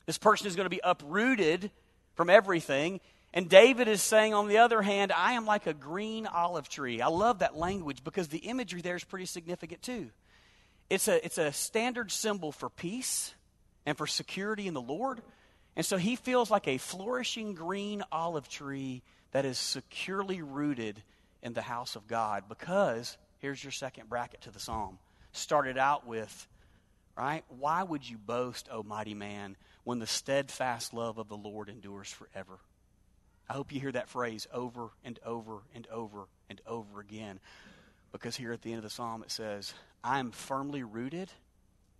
This 0.05 0.17
person 0.17 0.47
is 0.47 0.55
going 0.55 0.65
to 0.65 0.69
be 0.69 0.81
uprooted 0.83 1.71
from 2.15 2.29
everything. 2.29 2.99
And 3.33 3.49
David 3.49 3.87
is 3.87 4.01
saying, 4.01 4.33
on 4.33 4.47
the 4.47 4.57
other 4.57 4.81
hand, 4.81 5.11
I 5.11 5.33
am 5.33 5.45
like 5.45 5.67
a 5.67 5.73
green 5.73 6.27
olive 6.27 6.67
tree. 6.67 7.01
I 7.01 7.07
love 7.07 7.39
that 7.39 7.55
language 7.55 8.03
because 8.03 8.27
the 8.27 8.39
imagery 8.39 8.81
there 8.81 8.95
is 8.95 9.03
pretty 9.03 9.27
significant 9.27 9.81
too. 9.81 10.09
It's 10.89 11.07
a, 11.07 11.23
it's 11.23 11.37
a 11.37 11.53
standard 11.53 12.11
symbol 12.11 12.51
for 12.51 12.69
peace 12.69 13.33
and 13.85 13.97
for 13.97 14.07
security 14.07 14.67
in 14.67 14.73
the 14.73 14.81
Lord. 14.81 15.21
And 15.75 15.85
so 15.85 15.97
he 15.97 16.15
feels 16.15 16.49
like 16.49 16.67
a 16.67 16.77
flourishing 16.77 17.53
green 17.53 18.03
olive 18.11 18.49
tree 18.49 19.03
that 19.31 19.45
is 19.45 19.57
securely 19.57 20.41
rooted 20.41 21.01
in 21.41 21.53
the 21.53 21.61
house 21.61 21.95
of 21.95 22.07
God 22.07 22.43
because 22.49 23.17
here's 23.39 23.63
your 23.63 23.71
second 23.71 24.09
bracket 24.09 24.41
to 24.41 24.51
the 24.51 24.59
psalm. 24.59 24.99
Started 25.31 25.77
out 25.77 26.07
with, 26.07 26.47
right? 27.17 27.43
Why 27.47 27.83
would 27.83 28.07
you 28.07 28.17
boast, 28.17 28.67
O 28.71 28.83
mighty 28.83 29.13
man, 29.13 29.55
when 29.83 29.99
the 29.99 30.07
steadfast 30.07 30.93
love 30.93 31.17
of 31.17 31.29
the 31.29 31.37
Lord 31.37 31.69
endures 31.69 32.09
forever? 32.09 32.59
I 33.49 33.53
hope 33.53 33.71
you 33.71 33.79
hear 33.79 33.91
that 33.91 34.09
phrase 34.09 34.47
over 34.53 34.89
and 35.03 35.19
over 35.25 35.61
and 35.73 35.87
over 35.87 36.27
and 36.49 36.61
over 36.67 36.99
again 36.99 37.39
because 38.11 38.35
here 38.35 38.51
at 38.51 38.61
the 38.61 38.71
end 38.71 38.77
of 38.77 38.83
the 38.83 38.89
psalm 38.89 39.23
it 39.23 39.31
says, 39.31 39.73
I 40.03 40.19
am 40.19 40.31
firmly 40.31 40.83
rooted 40.83 41.31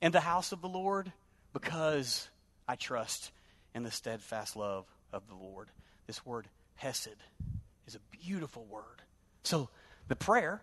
in 0.02 0.12
the 0.12 0.20
house 0.20 0.52
of 0.52 0.62
the 0.62 0.70
Lord 0.70 1.12
because 1.54 2.30
I 2.68 2.76
trust 2.76 3.32
in 3.74 3.84
the 3.84 3.92
steadfast 3.92 4.56
love 4.56 4.86
of 5.12 5.28
the 5.28 5.36
Lord. 5.36 5.70
This 6.08 6.26
word 6.26 6.48
Hesed 6.80 7.16
is 7.88 7.96
a 7.96 8.00
beautiful 8.24 8.66
word. 8.66 8.84
So 9.44 9.70
the 10.08 10.16
prayer, 10.16 10.62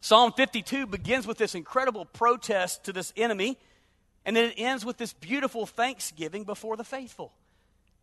Psalm 0.00 0.32
52 0.32 0.86
begins 0.86 1.26
with 1.26 1.38
this 1.38 1.54
incredible 1.54 2.04
protest 2.04 2.84
to 2.84 2.92
this 2.92 3.12
enemy, 3.16 3.58
and 4.24 4.36
then 4.36 4.50
it 4.50 4.54
ends 4.56 4.84
with 4.84 4.96
this 4.96 5.12
beautiful 5.12 5.66
thanksgiving 5.66 6.44
before 6.44 6.76
the 6.76 6.84
faithful. 6.84 7.32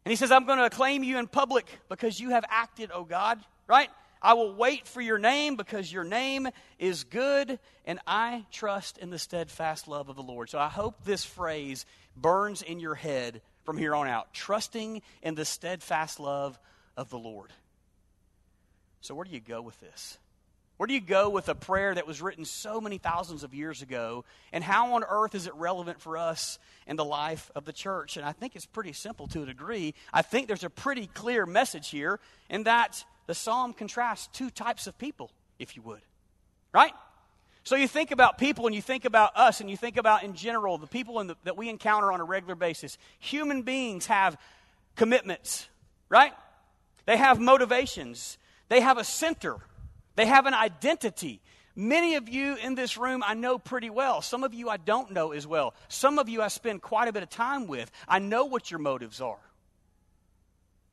And 0.04 0.12
he 0.12 0.16
says, 0.18 0.32
I'm 0.32 0.46
going 0.46 0.58
to 0.58 0.66
acclaim 0.66 1.04
you 1.04 1.20
in 1.20 1.28
public 1.28 1.68
because 1.88 2.20
you 2.20 2.32
have 2.32 2.44
acted, 2.50 2.92
O 2.94 3.06
God, 3.06 3.40
right? 3.68 3.90
I 4.22 4.34
will 4.34 4.54
wait 4.54 4.88
for 4.88 5.00
your 5.00 5.18
name 5.18 5.56
because 5.56 5.92
your 5.92 6.04
name 6.04 6.50
is 6.80 7.06
good, 7.06 7.60
and 7.86 8.00
I 8.06 8.46
trust 8.52 8.98
in 8.98 9.10
the 9.10 9.18
steadfast 9.18 9.88
love 9.88 10.10
of 10.10 10.16
the 10.16 10.22
Lord. 10.22 10.50
So 10.50 10.60
I 10.60 10.68
hope 10.68 11.06
this 11.06 11.24
phrase 11.24 11.86
burns 12.18 12.62
in 12.62 12.80
your 12.80 12.96
head 12.96 13.42
from 13.64 13.78
here 13.78 13.96
on 13.96 14.08
out 14.08 14.34
trusting 14.34 15.02
in 15.22 15.36
the 15.36 15.46
steadfast 15.46 16.20
love 16.20 16.60
of 16.98 17.10
the 17.10 17.18
Lord. 17.18 17.52
So, 19.02 19.16
where 19.16 19.26
do 19.26 19.32
you 19.32 19.40
go 19.40 19.62
with 19.62 19.80
this? 19.80 20.18
Where 20.82 20.88
do 20.88 20.96
you 20.96 21.02
go 21.02 21.30
with 21.30 21.48
a 21.48 21.54
prayer 21.54 21.94
that 21.94 22.08
was 22.08 22.24
written 22.24 22.44
so 22.44 22.82
many 22.82 22.98
thousands 22.98 23.44
of 23.44 23.54
years 23.54 23.84
ago? 23.84 24.26
And 24.52 24.64
how 24.64 24.96
on 24.96 25.04
earth 25.04 25.36
is 25.36 25.46
it 25.46 25.54
relevant 25.54 26.02
for 26.02 26.18
us 26.18 26.58
in 26.88 26.96
the 26.96 27.06
life 27.06 27.52
of 27.54 27.66
the 27.66 27.72
church? 27.72 28.18
And 28.18 28.26
I 28.26 28.32
think 28.32 28.56
it's 28.56 28.66
pretty 28.66 28.94
simple 28.94 29.28
to 29.28 29.44
a 29.44 29.46
degree. 29.46 29.94
I 30.12 30.24
think 30.24 30.48
there's 30.48 30.64
a 30.64 30.72
pretty 30.72 31.06
clear 31.06 31.46
message 31.46 31.90
here 31.90 32.20
in 32.50 32.64
that 32.64 33.06
the 33.28 33.36
psalm 33.36 33.74
contrasts 33.74 34.28
two 34.34 34.50
types 34.50 34.88
of 34.88 34.98
people, 34.98 35.30
if 35.60 35.76
you 35.76 35.84
would. 35.84 36.02
Right? 36.74 36.94
So 37.64 37.76
you 37.76 37.88
think 37.88 38.10
about 38.10 38.40
people 38.40 38.66
and 38.66 38.74
you 38.74 38.82
think 38.82 39.06
about 39.06 39.38
us 39.38 39.62
and 39.62 39.70
you 39.70 39.78
think 39.78 39.98
about 39.98 40.24
in 40.24 40.34
general 40.34 40.80
the 40.80 40.88
people 40.88 41.24
the, 41.24 41.38
that 41.44 41.58
we 41.58 41.70
encounter 41.70 42.12
on 42.12 42.22
a 42.22 42.24
regular 42.24 42.56
basis. 42.56 42.98
Human 43.20 43.62
beings 43.62 44.08
have 44.08 44.36
commitments, 44.96 45.68
right? 46.10 46.34
They 47.06 47.18
have 47.18 47.40
motivations. 47.40 48.38
They 48.70 48.82
have 48.82 48.98
a 48.98 49.04
center. 49.04 49.58
They 50.16 50.26
have 50.26 50.46
an 50.46 50.54
identity. 50.54 51.42
Many 51.76 52.16
of 52.16 52.28
you 52.28 52.56
in 52.56 52.76
this 52.76 52.98
room 52.98 53.24
I 53.26 53.34
know 53.34 53.58
pretty 53.58 53.90
well. 53.90 54.22
Some 54.22 54.44
of 54.44 54.54
you 54.54 54.70
I 54.70 54.78
don't 54.78 55.12
know 55.12 55.32
as 55.32 55.48
well. 55.48 55.74
Some 55.88 56.20
of 56.20 56.30
you 56.30 56.42
I 56.42 56.50
spend 56.50 56.82
quite 56.82 57.08
a 57.08 57.14
bit 57.14 57.24
of 57.24 57.30
time 57.30 57.68
with. 57.68 57.90
I 58.08 58.20
know 58.20 58.46
what 58.46 58.70
your 58.70 58.80
motives 58.80 59.22
are. 59.22 59.40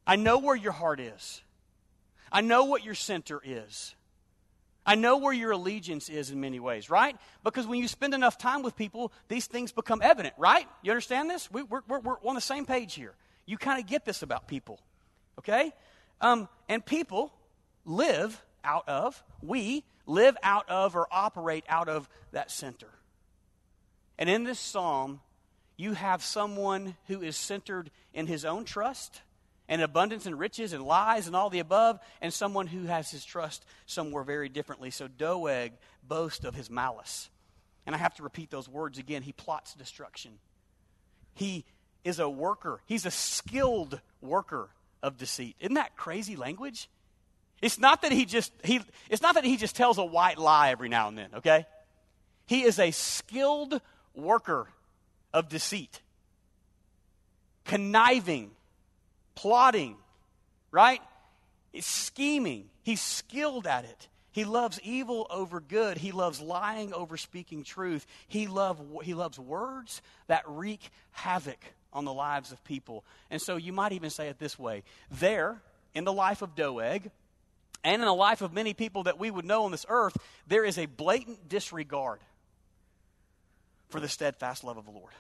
I 0.07 0.17
know 0.17 0.39
where 0.39 0.57
your 0.57 0.73
heart 0.73 1.01
is. 1.01 1.43
I 2.31 2.41
know 2.41 2.65
what 2.65 2.85
your 2.85 2.95
center 2.95 3.41
is. 3.45 3.95
I 4.87 4.95
know 4.95 5.19
where 5.19 5.35
your 5.35 5.51
allegiance 5.51 6.09
is 6.09 6.31
in 6.31 6.41
many 6.41 6.61
ways, 6.61 6.89
right? 6.89 7.15
Because 7.45 7.67
when 7.67 7.79
you 7.79 7.89
spend 7.89 8.15
enough 8.15 8.39
time 8.39 8.63
with 8.63 8.75
people, 8.75 9.13
these 9.29 9.47
things 9.47 9.71
become 9.71 10.01
evident, 10.03 10.35
right? 10.39 10.67
You 10.81 10.93
understand 10.93 11.29
this? 11.29 11.51
We, 11.51 11.61
are 11.61 12.19
on 12.25 12.35
the 12.35 12.41
same 12.41 12.65
page 12.65 12.95
here. 12.95 13.15
You 13.45 13.59
kind 13.59 13.79
of 13.79 13.87
get 13.87 14.07
this 14.07 14.23
about 14.23 14.49
people, 14.49 14.81
okay? 15.39 15.73
Um, 16.21 16.49
and 16.69 16.85
people 16.85 17.33
live 17.85 18.43
out 18.65 18.89
of, 18.89 19.23
we 19.43 19.85
live 20.07 20.37
out 20.43 20.69
of 20.69 20.97
or 20.97 21.07
operate 21.11 21.65
out 21.69 21.89
of 21.89 22.09
that 22.33 22.51
center. 22.51 22.89
And 24.19 24.29
in 24.29 24.45
this 24.45 24.59
psalm, 24.59 25.21
you 25.77 25.93
have 25.93 26.23
someone 26.23 26.97
who 27.07 27.23
is 27.23 27.37
centered 27.37 27.91
in 28.13 28.27
his 28.27 28.45
own 28.45 28.65
trust 28.65 29.23
and 29.69 29.81
abundance 29.83 30.27
and 30.27 30.39
riches 30.39 30.73
and 30.73 30.83
lies 30.83 31.27
and 31.27 31.37
all 31.37 31.51
the 31.51 31.59
above, 31.59 32.01
and 32.23 32.33
someone 32.33 32.67
who 32.67 32.85
has 32.85 33.11
his 33.11 33.25
trust 33.25 33.65
somewhere 33.87 34.25
very 34.25 34.49
differently. 34.49 34.91
So 34.91 35.09
Doeg 35.09 35.73
boasts 36.03 36.45
of 36.45 36.55
his 36.55 36.71
malice. 36.71 37.29
And 37.87 37.95
I 37.95 37.99
have 37.99 38.15
to 38.15 38.23
repeat 38.23 38.51
those 38.51 38.69
words 38.69 38.99
again. 38.99 39.23
He 39.23 39.33
plots 39.33 39.75
destruction. 39.75 40.33
He 41.35 41.65
is 42.03 42.19
a 42.19 42.29
worker, 42.29 42.81
he's 42.87 43.07
a 43.07 43.11
skilled 43.11 44.01
worker 44.21 44.71
of 45.03 45.17
deceit. 45.17 45.57
Isn't 45.61 45.75
that 45.75 45.97
crazy 45.97 46.37
language? 46.37 46.89
It's 47.61 47.79
not 47.79 48.03
that 48.03 48.13
he 48.13 48.25
just 48.25 48.53
he 48.65 48.81
it's 49.11 49.23
not 49.23 49.35
that 49.35 49.45
he 49.45 49.57
just 49.57 49.75
tells 49.75 49.99
a 49.99 50.05
white 50.05 50.39
lie 50.39 50.71
every 50.71 50.89
now 50.89 51.09
and 51.09 51.19
then, 51.19 51.29
okay? 51.37 51.67
He 52.47 52.63
is 52.63 52.79
a 52.79 52.91
skilled 52.93 53.81
worker 54.15 54.69
of 55.33 55.49
deceit. 55.49 56.01
Conniving, 57.65 58.53
plotting, 59.35 59.97
right? 60.71 61.03
It's 61.73 61.87
scheming. 61.87 62.71
He's 62.83 63.03
skilled 63.03 63.67
at 63.67 63.85
it. 63.85 64.09
He 64.33 64.45
loves 64.45 64.81
evil 64.83 65.27
over 65.31 65.61
good. 65.61 65.99
He 65.99 66.13
loves 66.13 66.41
lying 66.41 66.93
over 66.93 67.17
speaking 67.17 67.65
truth. 67.65 68.07
He, 68.29 68.47
love, 68.47 68.81
he 69.03 69.13
loves 69.13 69.39
words 69.39 70.01
that 70.29 70.45
wreak 70.47 70.91
havoc 71.11 71.59
on 71.93 72.05
the 72.05 72.13
lives 72.13 72.53
of 72.53 72.63
people. 72.65 73.05
And 73.31 73.41
so 73.41 73.57
you 73.57 73.73
might 73.73 73.93
even 73.93 74.11
say 74.11 74.29
it 74.29 74.39
this 74.39 74.59
way 74.59 74.83
there, 75.11 75.61
in 75.95 76.05
the 76.05 76.13
life 76.13 76.43
of 76.43 76.55
Doeg, 76.55 77.11
and 77.85 78.03
in 78.03 78.07
the 78.07 78.15
life 78.15 78.43
of 78.43 78.53
many 78.53 78.75
people 78.75 79.05
that 79.05 79.19
we 79.19 79.31
would 79.31 79.45
know 79.45 79.65
on 79.65 79.71
this 79.71 79.87
earth, 79.89 80.17
there 80.47 80.65
is 80.65 80.79
a 80.79 80.87
blatant 80.87 81.49
disregard 81.49 82.21
for 83.89 84.01
the 84.01 84.09
steadfast 84.09 84.65
love 84.65 84.77
of 84.77 84.85
the 84.85 84.91
Lord. 84.91 85.13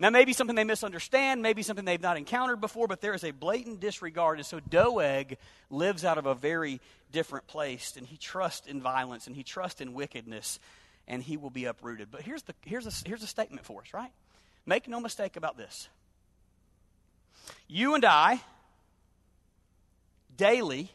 Now, 0.00 0.08
maybe 0.08 0.32
something 0.32 0.56
they 0.56 0.64
misunderstand, 0.64 1.42
maybe 1.42 1.62
something 1.62 1.84
they've 1.84 2.00
not 2.00 2.16
encountered 2.16 2.58
before, 2.58 2.88
but 2.88 3.02
there 3.02 3.12
is 3.12 3.22
a 3.22 3.32
blatant 3.32 3.80
disregard. 3.80 4.38
And 4.38 4.46
so 4.46 4.58
Doeg 4.58 5.36
lives 5.68 6.06
out 6.06 6.16
of 6.16 6.24
a 6.24 6.34
very 6.34 6.80
different 7.12 7.46
place, 7.46 7.96
and 7.98 8.06
he 8.06 8.16
trusts 8.16 8.66
in 8.66 8.80
violence, 8.80 9.26
and 9.26 9.36
he 9.36 9.42
trusts 9.42 9.82
in 9.82 9.92
wickedness, 9.92 10.58
and 11.06 11.22
he 11.22 11.36
will 11.36 11.50
be 11.50 11.66
uprooted. 11.66 12.08
But 12.10 12.22
here's, 12.22 12.42
the, 12.44 12.54
here's, 12.64 12.86
a, 12.86 12.92
here's 13.06 13.22
a 13.22 13.26
statement 13.26 13.66
for 13.66 13.82
us, 13.82 13.92
right? 13.92 14.10
Make 14.66 14.88
no 14.88 15.00
mistake 15.00 15.36
about 15.36 15.56
this. 15.56 15.88
You 17.66 17.94
and 17.94 18.04
I, 18.04 18.40
daily, 20.36 20.90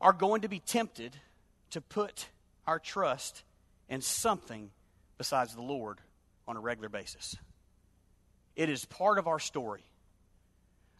are 0.00 0.12
going 0.12 0.42
to 0.42 0.48
be 0.48 0.60
tempted 0.60 1.16
to 1.70 1.80
put 1.80 2.28
our 2.66 2.78
trust 2.78 3.42
in 3.88 4.00
something 4.00 4.70
besides 5.16 5.54
the 5.54 5.62
Lord 5.62 5.98
on 6.46 6.56
a 6.56 6.60
regular 6.60 6.88
basis. 6.88 7.36
It 8.54 8.68
is 8.68 8.84
part 8.84 9.18
of 9.18 9.26
our 9.26 9.38
story. 9.38 9.87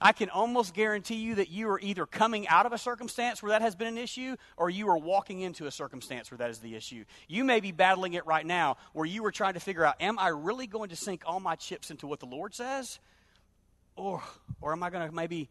I 0.01 0.13
can 0.13 0.31
almost 0.31 0.75
guarantee 0.75 1.17
you 1.17 1.37
that 1.37 1.51
you 1.51 1.69
are 1.71 1.81
either 1.81 2.07
coming 2.07 2.47
out 2.47 2.67
of 2.67 2.73
a 2.73 2.79
circumstance 2.79 3.43
where 3.43 3.51
that 3.51 3.63
has 3.63 3.75
been 3.75 3.89
an 3.89 3.99
issue 3.99 4.37
or 4.57 4.71
you 4.71 4.89
are 4.89 4.99
walking 4.99 5.41
into 5.41 5.67
a 5.67 5.71
circumstance 5.71 6.31
where 6.31 6.39
that 6.39 6.51
is 6.51 6.61
the 6.61 6.77
issue. 6.77 7.05
You 7.27 7.45
may 7.45 7.61
be 7.61 7.73
battling 7.73 8.15
it 8.15 8.25
right 8.25 8.47
now 8.47 8.77
where 8.93 9.07
you 9.07 9.25
are 9.25 9.33
trying 9.33 9.55
to 9.55 9.61
figure 9.61 9.85
out 9.85 9.97
am 10.01 10.19
I 10.19 10.29
really 10.29 10.67
going 10.67 10.91
to 10.91 10.97
sink 10.97 11.23
all 11.27 11.41
my 11.41 11.57
chips 11.57 11.91
into 11.91 12.07
what 12.07 12.21
the 12.21 12.27
Lord 12.27 12.55
says? 12.55 13.01
Or, 13.97 14.23
or 14.61 14.73
am 14.73 14.83
I 14.85 14.91
going 14.91 15.09
to 15.09 15.15
maybe 15.15 15.49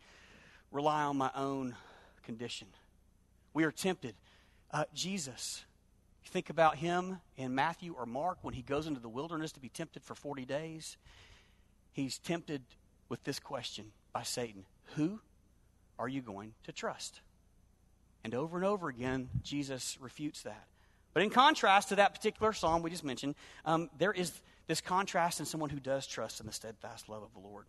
rely 0.71 1.03
on 1.03 1.17
my 1.17 1.31
own 1.35 1.75
condition? 2.23 2.67
We 3.53 3.65
are 3.65 3.71
tempted. 3.71 4.15
Uh, 4.71 4.85
Jesus 4.93 5.65
think 6.27 6.49
about 6.49 6.75
him 6.75 7.19
in 7.37 7.55
Matthew 7.55 7.95
or 7.97 8.05
Mark 8.05 8.39
when 8.41 8.53
he 8.53 8.61
goes 8.61 8.85
into 8.85 8.99
the 8.99 9.09
wilderness 9.09 9.53
to 9.53 9.59
be 9.59 9.69
tempted 9.69 10.03
for 10.03 10.13
40 10.13 10.45
days. 10.45 10.97
He's 11.93 12.19
tempted 12.19 12.61
with 13.09 13.23
this 13.23 13.39
question 13.39 13.91
by 14.17 14.23
Satan 14.23 14.65
Who 14.95 15.19
are 15.99 16.09
you 16.09 16.23
going 16.23 16.55
to 16.63 16.71
trust? 16.71 17.21
And 18.23 18.33
over 18.33 18.57
and 18.57 18.65
over 18.65 18.89
again, 18.89 19.29
Jesus 19.43 19.95
refutes 20.01 20.41
that. 20.41 20.65
But 21.13 21.21
in 21.21 21.29
contrast 21.29 21.89
to 21.89 21.97
that 21.97 22.15
particular 22.15 22.51
psalm 22.51 22.81
we 22.81 22.89
just 22.89 23.03
mentioned, 23.03 23.35
um, 23.63 23.91
there 23.99 24.11
is 24.11 24.31
this 24.65 24.81
contrast 24.81 25.39
in 25.39 25.45
someone 25.45 25.69
who 25.69 25.79
does 25.79 26.07
trust 26.07 26.39
in 26.39 26.47
the 26.47 26.51
steadfast 26.51 27.09
love 27.09 27.21
of 27.21 27.31
the 27.33 27.47
Lord. 27.47 27.65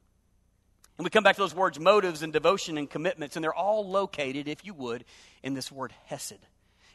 And 0.96 1.04
we 1.04 1.11
come 1.11 1.22
back 1.22 1.37
to 1.37 1.42
those 1.42 1.54
words 1.54 1.78
motives 1.78 2.22
and 2.22 2.32
devotion 2.32 2.78
and 2.78 2.88
commitments, 2.88 3.37
and 3.37 3.44
they're 3.44 3.52
all 3.52 3.87
located, 3.87 4.48
if 4.48 4.64
you 4.64 4.72
would, 4.72 5.04
in 5.42 5.52
this 5.52 5.70
word 5.70 5.92
hesed 6.06 6.38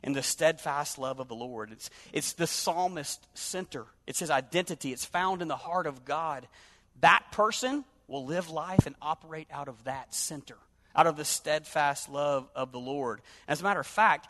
in 0.01 0.13
the 0.13 0.23
steadfast 0.23 0.97
love 0.97 1.19
of 1.19 1.27
the 1.27 1.35
Lord. 1.35 1.71
It's, 1.71 1.91
it's 2.11 2.33
the 2.33 2.47
psalmist 2.47 3.27
center, 3.35 3.85
it's 4.07 4.19
his 4.19 4.31
identity, 4.31 4.91
it's 4.91 5.05
found 5.05 5.43
in 5.43 5.47
the 5.47 5.55
heart 5.55 5.85
of 5.85 6.05
God. 6.05 6.47
That 7.01 7.23
person 7.31 7.85
will 8.07 8.25
live 8.25 8.49
life 8.49 8.85
and 8.85 8.95
operate 9.01 9.47
out 9.51 9.67
of 9.67 9.83
that 9.85 10.13
center, 10.13 10.57
out 10.95 11.07
of 11.07 11.15
the 11.15 11.25
steadfast 11.25 12.09
love 12.09 12.49
of 12.55 12.71
the 12.71 12.79
Lord. 12.79 13.21
As 13.47 13.61
a 13.61 13.63
matter 13.63 13.79
of 13.79 13.87
fact, 13.87 14.27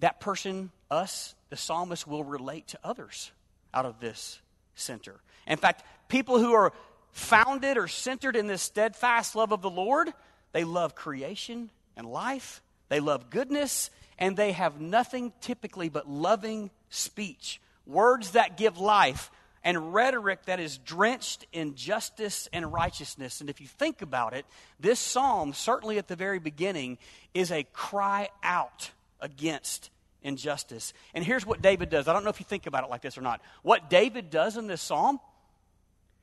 that 0.00 0.20
person, 0.20 0.70
us, 0.90 1.34
the 1.48 1.56
psalmist, 1.56 2.06
will 2.06 2.24
relate 2.24 2.68
to 2.68 2.78
others 2.82 3.32
out 3.72 3.86
of 3.86 4.00
this 4.00 4.40
center. 4.74 5.20
In 5.46 5.56
fact, 5.56 5.84
people 6.08 6.38
who 6.38 6.52
are 6.52 6.72
founded 7.12 7.76
or 7.76 7.88
centered 7.88 8.36
in 8.36 8.46
this 8.46 8.62
steadfast 8.62 9.34
love 9.34 9.52
of 9.52 9.62
the 9.62 9.70
Lord, 9.70 10.12
they 10.52 10.64
love 10.64 10.94
creation 10.94 11.70
and 11.96 12.06
life, 12.06 12.62
they 12.88 13.00
love 13.00 13.30
goodness, 13.30 13.90
and 14.18 14.36
they 14.36 14.52
have 14.52 14.80
nothing 14.80 15.32
typically 15.40 15.88
but 15.88 16.08
loving 16.08 16.70
speech, 16.88 17.60
words 17.86 18.32
that 18.32 18.56
give 18.56 18.78
life, 18.78 19.30
and 19.62 19.92
rhetoric 19.92 20.46
that 20.46 20.60
is 20.60 20.78
drenched 20.78 21.46
in 21.52 21.74
justice 21.74 22.48
and 22.52 22.72
righteousness. 22.72 23.40
And 23.40 23.50
if 23.50 23.60
you 23.60 23.66
think 23.66 24.02
about 24.02 24.32
it, 24.32 24.46
this 24.78 24.98
psalm, 24.98 25.52
certainly 25.52 25.98
at 25.98 26.08
the 26.08 26.16
very 26.16 26.38
beginning, 26.38 26.98
is 27.34 27.52
a 27.52 27.64
cry 27.72 28.30
out 28.42 28.90
against 29.20 29.90
injustice. 30.22 30.92
And 31.14 31.24
here's 31.24 31.44
what 31.44 31.62
David 31.62 31.90
does. 31.90 32.08
I 32.08 32.12
don't 32.12 32.24
know 32.24 32.30
if 32.30 32.40
you 32.40 32.46
think 32.46 32.66
about 32.66 32.84
it 32.84 32.90
like 32.90 33.02
this 33.02 33.18
or 33.18 33.22
not. 33.22 33.40
What 33.62 33.90
David 33.90 34.30
does 34.30 34.56
in 34.56 34.66
this 34.66 34.80
psalm 34.80 35.20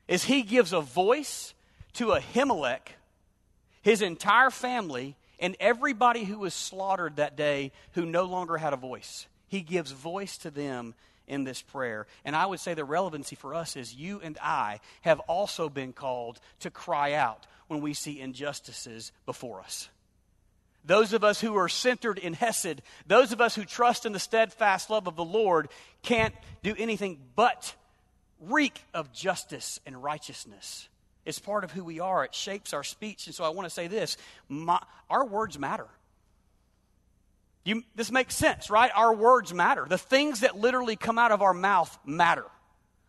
is 0.08 0.23
he 0.23 0.41
gives 0.41 0.73
a 0.73 0.82
voice 0.82 1.54
to 1.93 2.08
Ahimelech, 2.08 2.89
his 3.82 4.02
entire 4.02 4.50
family, 4.50 5.15
and 5.39 5.56
everybody 5.60 6.23
who 6.23 6.39
was 6.39 6.54
slaughtered 6.54 7.17
that 7.17 7.36
day 7.36 7.71
who 7.93 8.06
no 8.06 8.23
longer 8.23 8.58
had 8.58 8.73
a 8.73 8.78
voice. 8.78 9.28
He 9.47 9.62
gives 9.62 9.91
voice 9.91 10.38
to 10.39 10.52
them 10.52 10.95
in 11.28 11.44
this 11.44 11.62
prayer. 11.62 12.08
And 12.26 12.36
I 12.36 12.46
would 12.46 12.60
say 12.60 12.74
the 12.74 12.86
relevancy 12.86 13.36
for 13.36 13.54
us 13.54 13.76
is 13.76 13.94
you 13.94 14.22
and 14.24 14.38
I 14.42 14.80
have 15.02 15.20
also 15.22 15.70
been 15.70 15.94
called 15.94 16.40
to 16.62 16.72
cry 16.72 17.13
out 17.13 17.46
when 17.68 17.82
we 17.82 17.94
see 17.94 18.20
injustices 18.20 19.12
before 19.26 19.60
us. 19.60 19.90
Those 20.86 21.12
of 21.12 21.24
us 21.24 21.42
who 21.42 21.58
are 21.58 21.68
centered 21.68 22.18
in 22.18 22.34
Hesed, 22.34 22.82
those 23.06 23.34
of 23.34 23.42
us 23.42 23.56
who 23.56 23.66
trust 23.66 24.06
in 24.06 24.13
the 24.13 24.20
steadfast 24.20 24.90
love 24.90 25.08
of 25.08 25.18
the 25.18 25.26
Lord, 25.26 25.68
can't 26.02 26.34
do 26.63 26.74
anything 26.78 27.20
but 27.36 27.76
reek 28.40 28.82
of 28.94 29.12
justice 29.12 29.82
and 29.86 30.02
righteousness. 30.02 30.88
It's 31.26 31.40
part 31.40 31.66
of 31.66 31.72
who 31.72 31.84
we 31.84 32.00
are. 32.00 32.24
It 32.24 32.34
shapes 32.34 32.74
our 32.74 32.86
speech. 32.86 33.26
And 33.26 33.36
so 33.36 33.44
I 33.44 33.50
want 33.50 33.66
to 33.66 33.74
say 33.74 33.88
this 33.88 34.16
my, 34.48 34.82
our 35.10 35.26
words 35.26 35.60
matter. 35.60 35.88
You, 37.67 37.84
this 37.95 38.13
makes 38.13 38.34
sense, 38.34 38.69
right? 38.69 38.89
Our 38.95 39.13
words 39.13 39.53
matter. 39.53 39.86
The 39.89 39.97
things 39.97 40.39
that 40.39 40.56
literally 40.56 40.95
come 40.95 41.19
out 41.19 41.34
of 41.34 41.41
our 41.41 41.53
mouth 41.53 41.99
matter. 42.06 42.45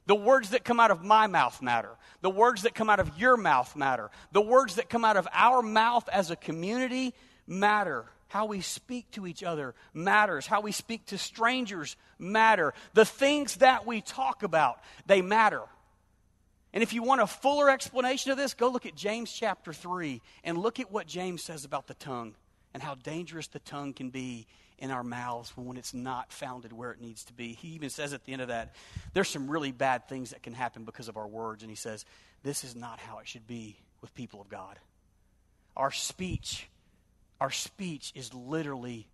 The 0.07 0.17
words 0.17 0.51
that 0.51 0.65
come 0.65 0.81
out 0.81 0.91
of 0.91 1.05
my 1.05 1.29
mouth 1.29 1.63
matter. 1.63 1.91
The 2.23 2.31
words 2.31 2.63
that 2.63 2.75
come 2.75 2.91
out 2.91 2.99
of 2.99 3.17
your 3.17 3.37
mouth 3.37 3.77
matter. 3.77 4.11
The 4.33 4.41
words 4.41 4.75
that 4.75 4.89
come 4.89 5.05
out 5.05 5.17
of 5.17 5.29
our 5.33 5.63
mouth 5.63 6.09
as 6.09 6.33
a 6.33 6.37
community 6.37 7.15
matter. 7.47 8.07
How 8.27 8.47
we 8.47 8.61
speak 8.61 9.09
to 9.13 9.29
each 9.29 9.45
other 9.45 9.77
matters. 9.95 10.49
How 10.49 10.61
we 10.61 10.73
speak 10.73 11.07
to 11.07 11.19
strangers 11.19 11.95
matter. 12.19 12.75
The 12.95 13.05
things 13.05 13.59
that 13.59 13.87
we 13.87 14.01
talk 14.01 14.43
about, 14.43 14.81
they 15.07 15.23
matter. 15.23 15.63
And 16.73 16.83
if 16.83 16.93
you 16.93 17.05
want 17.05 17.21
a 17.21 17.29
fuller 17.29 17.71
explanation 17.71 18.33
of 18.33 18.37
this, 18.37 18.55
go 18.55 18.71
look 18.71 18.87
at 18.87 18.97
James 18.97 19.33
chapter 19.33 19.73
3 19.73 20.21
and 20.43 20.59
look 20.59 20.81
at 20.81 20.91
what 20.91 21.07
James 21.07 21.45
says 21.45 21.65
about 21.65 21.87
the 21.87 21.95
tongue 21.95 22.35
and 22.79 22.83
how 22.85 22.95
dangerous 22.95 23.49
the 23.49 23.59
tongue 23.59 23.93
can 23.93 24.11
be 24.11 24.47
in 24.79 24.93
our 24.93 25.03
mouths 25.03 25.53
when 25.57 25.77
it's 25.77 25.93
not 25.93 26.33
founded 26.33 26.73
where 26.73 26.93
it 26.93 27.01
needs 27.01 27.25
to 27.25 27.33
be. 27.33 27.55
He 27.55 27.71
even 27.71 27.91
says 27.91 28.13
at 28.13 28.25
the 28.25 28.33
end 28.33 28.41
of 28.41 28.49
that, 28.49 28.77
there's 29.15 29.29
some 29.29 29.51
really 29.51 29.73
bad 29.73 30.09
things 30.09 30.31
that 30.31 30.45
can 30.45 30.55
happen 30.55 30.85
because 30.85 31.09
of 31.09 31.17
our 31.17 31.27
words. 31.27 31.65
And 31.65 31.71
he 31.71 31.75
says, 31.75 32.05
this 32.45 32.63
is 32.63 32.77
not 32.77 33.01
how 33.01 33.19
it 33.19 33.27
should 33.27 33.49
be 33.49 33.77
with 34.01 34.15
people 34.15 34.41
of 34.41 34.49
God. 34.49 34.79
Our 35.77 35.91
speech, 35.91 36.69
our 37.41 37.51
speech 37.51 38.13
is 38.15 38.33
literally 38.33 39.09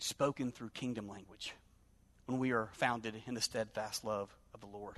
spoken 0.00 0.50
through 0.50 0.70
kingdom 0.70 1.06
language 1.06 1.54
when 2.26 2.40
we 2.40 2.50
are 2.50 2.68
founded 2.72 3.14
in 3.28 3.34
the 3.34 3.40
steadfast 3.40 4.04
love 4.04 4.28
of 4.54 4.60
the 4.60 4.66
Lord. 4.66 4.96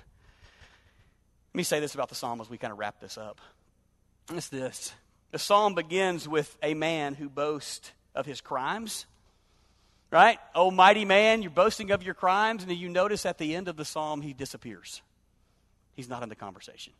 Let 1.52 1.58
me 1.58 1.64
say 1.64 1.80
this 1.80 1.94
about 1.94 2.08
the 2.08 2.14
psalm 2.14 2.40
as 2.40 2.48
we 2.48 2.56
kind 2.56 2.72
of 2.72 2.78
wrap 2.78 2.98
this 2.98 3.18
up. 3.18 3.42
It's 4.32 4.48
this 4.48 4.94
the 5.30 5.38
psalm 5.38 5.74
begins 5.74 6.28
with 6.28 6.56
a 6.62 6.74
man 6.74 7.14
who 7.14 7.28
boasts 7.28 7.92
of 8.14 8.26
his 8.26 8.40
crimes. 8.40 9.06
Right? 10.10 10.38
Oh, 10.56 10.72
mighty 10.72 11.04
man, 11.04 11.40
you're 11.42 11.52
boasting 11.52 11.92
of 11.92 12.02
your 12.02 12.14
crimes. 12.14 12.64
And 12.64 12.72
you 12.72 12.88
notice 12.88 13.24
at 13.24 13.38
the 13.38 13.54
end 13.54 13.68
of 13.68 13.76
the 13.76 13.84
psalm, 13.84 14.22
he 14.22 14.32
disappears. 14.32 15.02
He's 15.94 16.08
not 16.08 16.22
in 16.24 16.28
the 16.28 16.34
conversation. 16.34 16.92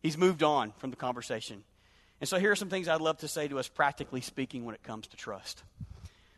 He's 0.00 0.16
moved 0.16 0.44
on 0.44 0.72
from 0.78 0.90
the 0.90 0.96
conversation. 0.96 1.64
And 2.20 2.28
so 2.28 2.38
here 2.38 2.52
are 2.52 2.56
some 2.56 2.68
things 2.68 2.86
I'd 2.86 3.00
love 3.00 3.18
to 3.18 3.28
say 3.28 3.48
to 3.48 3.58
us, 3.58 3.68
practically 3.68 4.20
speaking, 4.20 4.64
when 4.64 4.74
it 4.76 4.82
comes 4.84 5.08
to 5.08 5.16
trust. 5.16 5.62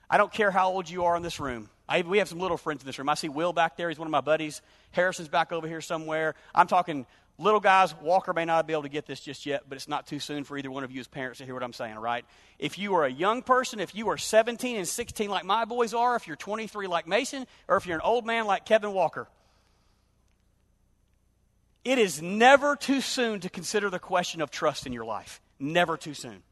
I 0.08 0.16
don't 0.16 0.32
care 0.32 0.50
how 0.50 0.70
old 0.70 0.88
you 0.88 1.04
are 1.04 1.16
in 1.16 1.22
this 1.22 1.40
room. 1.40 1.68
I, 1.90 2.03
we 2.03 2.18
have 2.18 2.29
some 2.29 2.38
little 2.38 2.57
friends 2.57 2.83
in 2.83 2.87
this 2.87 2.98
room. 2.98 3.09
I 3.09 3.14
see 3.14 3.29
Will 3.29 3.53
back 3.53 3.76
there. 3.76 3.88
He's 3.88 3.98
one 3.98 4.07
of 4.07 4.12
my 4.12 4.20
buddies. 4.20 4.62
Harrison's 4.92 5.29
back 5.29 5.50
over 5.50 5.66
here 5.66 5.81
somewhere. 5.81 6.37
I'm 6.55 6.68
talking 6.68 7.05
little 7.37 7.59
guys. 7.59 7.92
Walker 8.00 8.33
may 8.33 8.44
not 8.44 8.68
be 8.68 8.72
able 8.72 8.85
to 8.85 8.88
get 8.88 9.07
this 9.07 9.18
just 9.18 9.44
yet, 9.44 9.64
but 9.68 9.74
it's 9.74 9.88
not 9.88 10.07
too 10.07 10.20
soon 10.20 10.44
for 10.44 10.57
either 10.57 10.70
one 10.70 10.85
of 10.85 10.92
you 10.92 11.00
as 11.00 11.09
parents 11.09 11.38
to 11.38 11.44
hear 11.44 11.53
what 11.53 11.64
I'm 11.64 11.72
saying, 11.72 11.96
right? 11.96 12.24
If 12.61 12.79
you 12.79 12.94
are 12.94 13.05
a 13.05 13.11
young 13.11 13.42
person, 13.42 13.81
if 13.81 13.92
you 13.92 14.09
are 14.11 14.16
17 14.16 14.76
and 14.76 14.87
16 14.87 15.29
like 15.29 15.44
my 15.44 15.64
boys 15.64 15.92
are, 15.92 16.14
if 16.14 16.29
you're 16.29 16.37
23 16.37 16.87
like 16.87 17.09
Mason, 17.09 17.44
or 17.66 17.76
if 17.76 17.87
you're 17.87 17.96
an 17.96 18.03
old 18.05 18.24
man 18.24 18.46
like 18.46 18.64
Kevin 18.64 18.92
Walker, 18.92 19.26
it 21.85 21.98
is 21.98 22.22
never 22.22 22.76
too 22.76 23.00
soon 23.00 23.40
to 23.40 23.50
consider 23.50 23.90
the 23.90 23.98
question 23.98 24.42
of 24.42 24.53
trust 24.53 24.87
in 24.87 24.92
your 24.92 25.05
life. 25.05 25.40
Never 25.59 25.96
too 25.96 26.14
soon. 26.14 26.42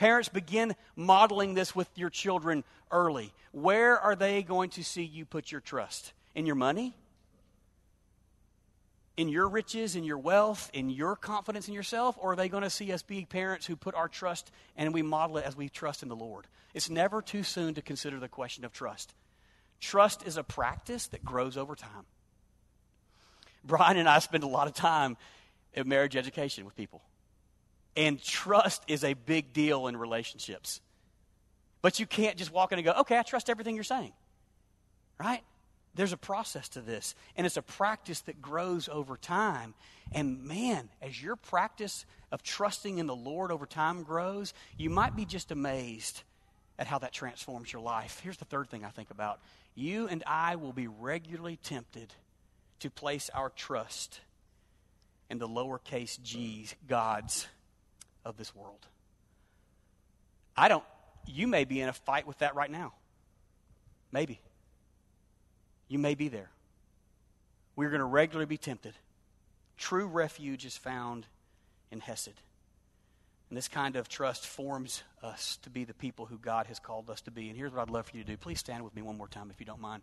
Parents, 0.00 0.30
begin 0.30 0.74
modeling 0.96 1.52
this 1.52 1.76
with 1.76 1.86
your 1.94 2.08
children 2.08 2.64
early. 2.90 3.34
Where 3.52 4.00
are 4.00 4.16
they 4.16 4.42
going 4.42 4.70
to 4.70 4.82
see 4.82 5.02
you 5.02 5.26
put 5.26 5.52
your 5.52 5.60
trust? 5.60 6.14
In 6.34 6.46
your 6.46 6.54
money? 6.54 6.96
In 9.18 9.28
your 9.28 9.46
riches, 9.46 9.96
in 9.96 10.04
your 10.04 10.16
wealth, 10.16 10.70
in 10.72 10.88
your 10.88 11.16
confidence 11.16 11.68
in 11.68 11.74
yourself? 11.74 12.16
Or 12.18 12.32
are 12.32 12.36
they 12.36 12.48
going 12.48 12.62
to 12.62 12.70
see 12.70 12.90
us 12.94 13.02
be 13.02 13.26
parents 13.26 13.66
who 13.66 13.76
put 13.76 13.94
our 13.94 14.08
trust 14.08 14.50
and 14.74 14.94
we 14.94 15.02
model 15.02 15.36
it 15.36 15.44
as 15.44 15.54
we 15.54 15.68
trust 15.68 16.02
in 16.02 16.08
the 16.08 16.16
Lord? 16.16 16.46
It's 16.72 16.88
never 16.88 17.20
too 17.20 17.42
soon 17.42 17.74
to 17.74 17.82
consider 17.82 18.18
the 18.18 18.26
question 18.26 18.64
of 18.64 18.72
trust. 18.72 19.12
Trust 19.80 20.26
is 20.26 20.38
a 20.38 20.42
practice 20.42 21.08
that 21.08 21.22
grows 21.22 21.58
over 21.58 21.74
time. 21.74 22.06
Brian 23.62 23.98
and 23.98 24.08
I 24.08 24.20
spend 24.20 24.44
a 24.44 24.48
lot 24.48 24.66
of 24.66 24.72
time 24.72 25.18
in 25.74 25.86
marriage 25.86 26.16
education 26.16 26.64
with 26.64 26.74
people. 26.74 27.02
And 27.96 28.22
trust 28.22 28.84
is 28.86 29.04
a 29.04 29.14
big 29.14 29.52
deal 29.52 29.86
in 29.86 29.96
relationships. 29.96 30.80
But 31.82 31.98
you 31.98 32.06
can't 32.06 32.36
just 32.36 32.52
walk 32.52 32.72
in 32.72 32.78
and 32.78 32.84
go, 32.84 32.92
okay, 33.00 33.18
I 33.18 33.22
trust 33.22 33.50
everything 33.50 33.74
you're 33.74 33.84
saying. 33.84 34.12
Right? 35.18 35.42
There's 35.94 36.12
a 36.12 36.18
process 36.18 36.68
to 36.70 36.80
this, 36.80 37.16
and 37.36 37.46
it's 37.46 37.56
a 37.56 37.62
practice 37.62 38.20
that 38.22 38.40
grows 38.40 38.88
over 38.88 39.16
time. 39.16 39.74
And 40.12 40.44
man, 40.44 40.88
as 41.02 41.20
your 41.20 41.34
practice 41.34 42.06
of 42.30 42.42
trusting 42.42 42.98
in 42.98 43.06
the 43.06 43.16
Lord 43.16 43.50
over 43.50 43.66
time 43.66 44.04
grows, 44.04 44.54
you 44.76 44.88
might 44.88 45.16
be 45.16 45.24
just 45.24 45.50
amazed 45.50 46.22
at 46.78 46.86
how 46.86 46.98
that 46.98 47.12
transforms 47.12 47.72
your 47.72 47.82
life. 47.82 48.20
Here's 48.22 48.36
the 48.36 48.44
third 48.44 48.70
thing 48.70 48.84
I 48.84 48.90
think 48.90 49.10
about 49.10 49.40
you 49.74 50.08
and 50.08 50.22
I 50.26 50.56
will 50.56 50.72
be 50.72 50.88
regularly 50.88 51.56
tempted 51.62 52.12
to 52.80 52.90
place 52.90 53.30
our 53.34 53.50
trust 53.50 54.20
in 55.28 55.38
the 55.38 55.48
lowercase 55.48 56.20
g's, 56.22 56.74
gods 56.88 57.46
of 58.24 58.36
this 58.36 58.54
world. 58.54 58.86
I 60.56 60.68
don't, 60.68 60.84
you 61.26 61.46
may 61.46 61.64
be 61.64 61.80
in 61.80 61.88
a 61.88 61.92
fight 61.92 62.26
with 62.26 62.38
that 62.38 62.54
right 62.54 62.70
now. 62.70 62.92
Maybe. 64.12 64.40
You 65.88 65.98
may 65.98 66.14
be 66.14 66.28
there. 66.28 66.50
We're 67.76 67.90
going 67.90 68.00
to 68.00 68.06
regularly 68.06 68.46
be 68.46 68.58
tempted. 68.58 68.94
True 69.76 70.06
refuge 70.06 70.66
is 70.66 70.76
found 70.76 71.26
in 71.90 72.00
Hesed. 72.00 72.34
And 73.48 73.56
this 73.56 73.68
kind 73.68 73.96
of 73.96 74.08
trust 74.08 74.46
forms 74.46 75.02
us 75.22 75.58
to 75.62 75.70
be 75.70 75.84
the 75.84 75.94
people 75.94 76.26
who 76.26 76.38
God 76.38 76.66
has 76.66 76.78
called 76.78 77.10
us 77.10 77.20
to 77.22 77.30
be. 77.30 77.48
And 77.48 77.56
here's 77.56 77.72
what 77.72 77.82
I'd 77.82 77.90
love 77.90 78.06
for 78.06 78.16
you 78.16 78.22
to 78.22 78.30
do. 78.30 78.36
Please 78.36 78.60
stand 78.60 78.84
with 78.84 78.94
me 78.94 79.02
one 79.02 79.16
more 79.16 79.28
time 79.28 79.50
if 79.50 79.58
you 79.58 79.66
don't 79.66 79.80
mind. 79.80 80.02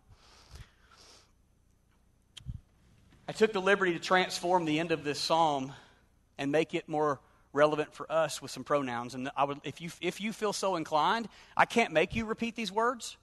I 3.26 3.32
took 3.32 3.52
the 3.52 3.60
liberty 3.60 3.92
to 3.92 3.98
transform 3.98 4.64
the 4.64 4.78
end 4.78 4.90
of 4.90 5.04
this 5.04 5.18
psalm 5.18 5.72
and 6.36 6.50
make 6.52 6.74
it 6.74 6.88
more 6.88 7.20
relevant 7.58 7.92
for 7.92 8.10
us 8.10 8.40
with 8.40 8.52
some 8.52 8.62
pronouns. 8.62 9.14
And 9.14 9.30
I 9.36 9.44
would, 9.44 9.58
if 9.64 9.80
you, 9.80 9.90
if 10.00 10.20
you 10.20 10.32
feel 10.32 10.52
so 10.52 10.76
inclined, 10.76 11.28
I 11.56 11.64
can't 11.64 11.92
make 11.92 12.14
you 12.14 12.24
repeat 12.24 12.54
these 12.54 12.70
words 12.70 13.16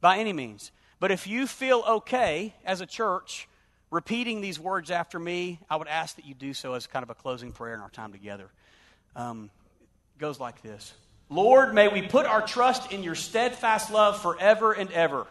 by 0.00 0.18
any 0.18 0.32
means. 0.32 0.70
But 1.00 1.10
if 1.10 1.26
you 1.26 1.48
feel 1.48 1.82
okay 1.86 2.54
as 2.64 2.80
a 2.80 2.86
church 2.86 3.48
repeating 3.90 4.40
these 4.40 4.60
words 4.60 4.92
after 4.92 5.18
me, 5.18 5.58
I 5.68 5.76
would 5.76 5.88
ask 5.88 6.14
that 6.16 6.24
you 6.24 6.34
do 6.34 6.54
so 6.54 6.74
as 6.74 6.86
kind 6.86 7.02
of 7.02 7.10
a 7.10 7.14
closing 7.14 7.50
prayer 7.50 7.74
in 7.74 7.80
our 7.80 7.90
time 7.90 8.12
together. 8.12 8.48
Um, 9.16 9.50
goes 10.18 10.38
like 10.38 10.62
this 10.62 10.94
Lord, 11.28 11.74
may 11.74 11.88
we 11.88 12.02
put 12.02 12.26
our 12.26 12.46
trust 12.46 12.92
in 12.92 13.02
your 13.02 13.16
steadfast 13.16 13.90
love 13.90 14.22
forever 14.22 14.72
and 14.72 14.90
ever. 14.92 15.26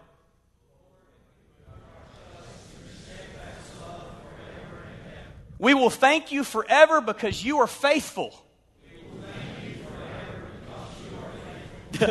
We 5.64 5.74
will 5.74 5.90
thank 5.90 6.34
you 6.34 6.44
forever 6.44 7.00
because 7.00 7.42
you 7.42 7.60
are 7.60 7.68
faithful. 7.68 8.36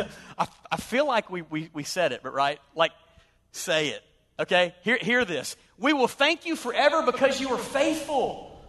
I, 0.71 0.77
feel 0.77 1.05
like 1.05 1.29
we, 1.29 1.43
we, 1.43 1.69
we 1.71 1.83
said 1.83 2.13
it, 2.13 2.21
but 2.23 2.33
right? 2.33 2.59
Like, 2.73 2.93
say 3.51 3.89
it. 3.89 4.01
Okay? 4.39 4.73
Hear, 4.81 4.97
hear 4.99 5.23
this. 5.23 5.55
We 5.77 5.93
will 5.93 6.07
thank 6.07 6.47
you 6.47 6.55
forever 6.55 7.03
because 7.03 7.39
you 7.39 7.49
are 7.49 7.59
faithful. 7.59 8.59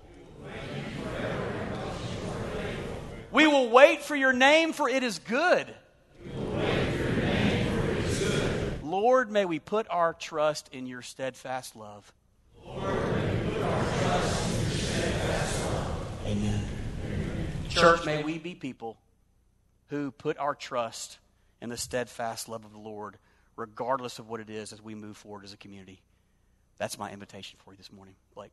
We 3.32 3.46
will 3.46 3.70
wait 3.70 4.02
for 4.02 4.14
your 4.14 4.34
name, 4.34 4.74
for 4.74 4.86
it 4.86 5.02
is 5.02 5.18
good. 5.18 5.66
Lord, 8.82 9.30
may 9.30 9.46
we 9.46 9.60
put 9.60 9.86
our 9.88 10.12
trust 10.12 10.68
in 10.74 10.86
your 10.86 11.00
steadfast 11.00 11.74
love. 11.74 12.12
Lord, 12.66 13.14
Amen. 14.04 14.43
Church, 17.74 18.04
may 18.04 18.22
we 18.22 18.38
be 18.38 18.54
people 18.54 18.96
who 19.88 20.10
put 20.10 20.38
our 20.38 20.54
trust 20.54 21.18
in 21.60 21.68
the 21.70 21.76
steadfast 21.76 22.48
love 22.48 22.64
of 22.64 22.72
the 22.72 22.78
Lord, 22.78 23.18
regardless 23.56 24.18
of 24.18 24.28
what 24.28 24.40
it 24.40 24.50
is 24.50 24.72
as 24.72 24.80
we 24.80 24.94
move 24.94 25.16
forward 25.16 25.44
as 25.44 25.52
a 25.52 25.56
community. 25.56 26.00
That's 26.78 26.98
my 26.98 27.10
invitation 27.10 27.58
for 27.64 27.72
you 27.72 27.76
this 27.76 27.92
morning, 27.92 28.14
Blake. 28.34 28.52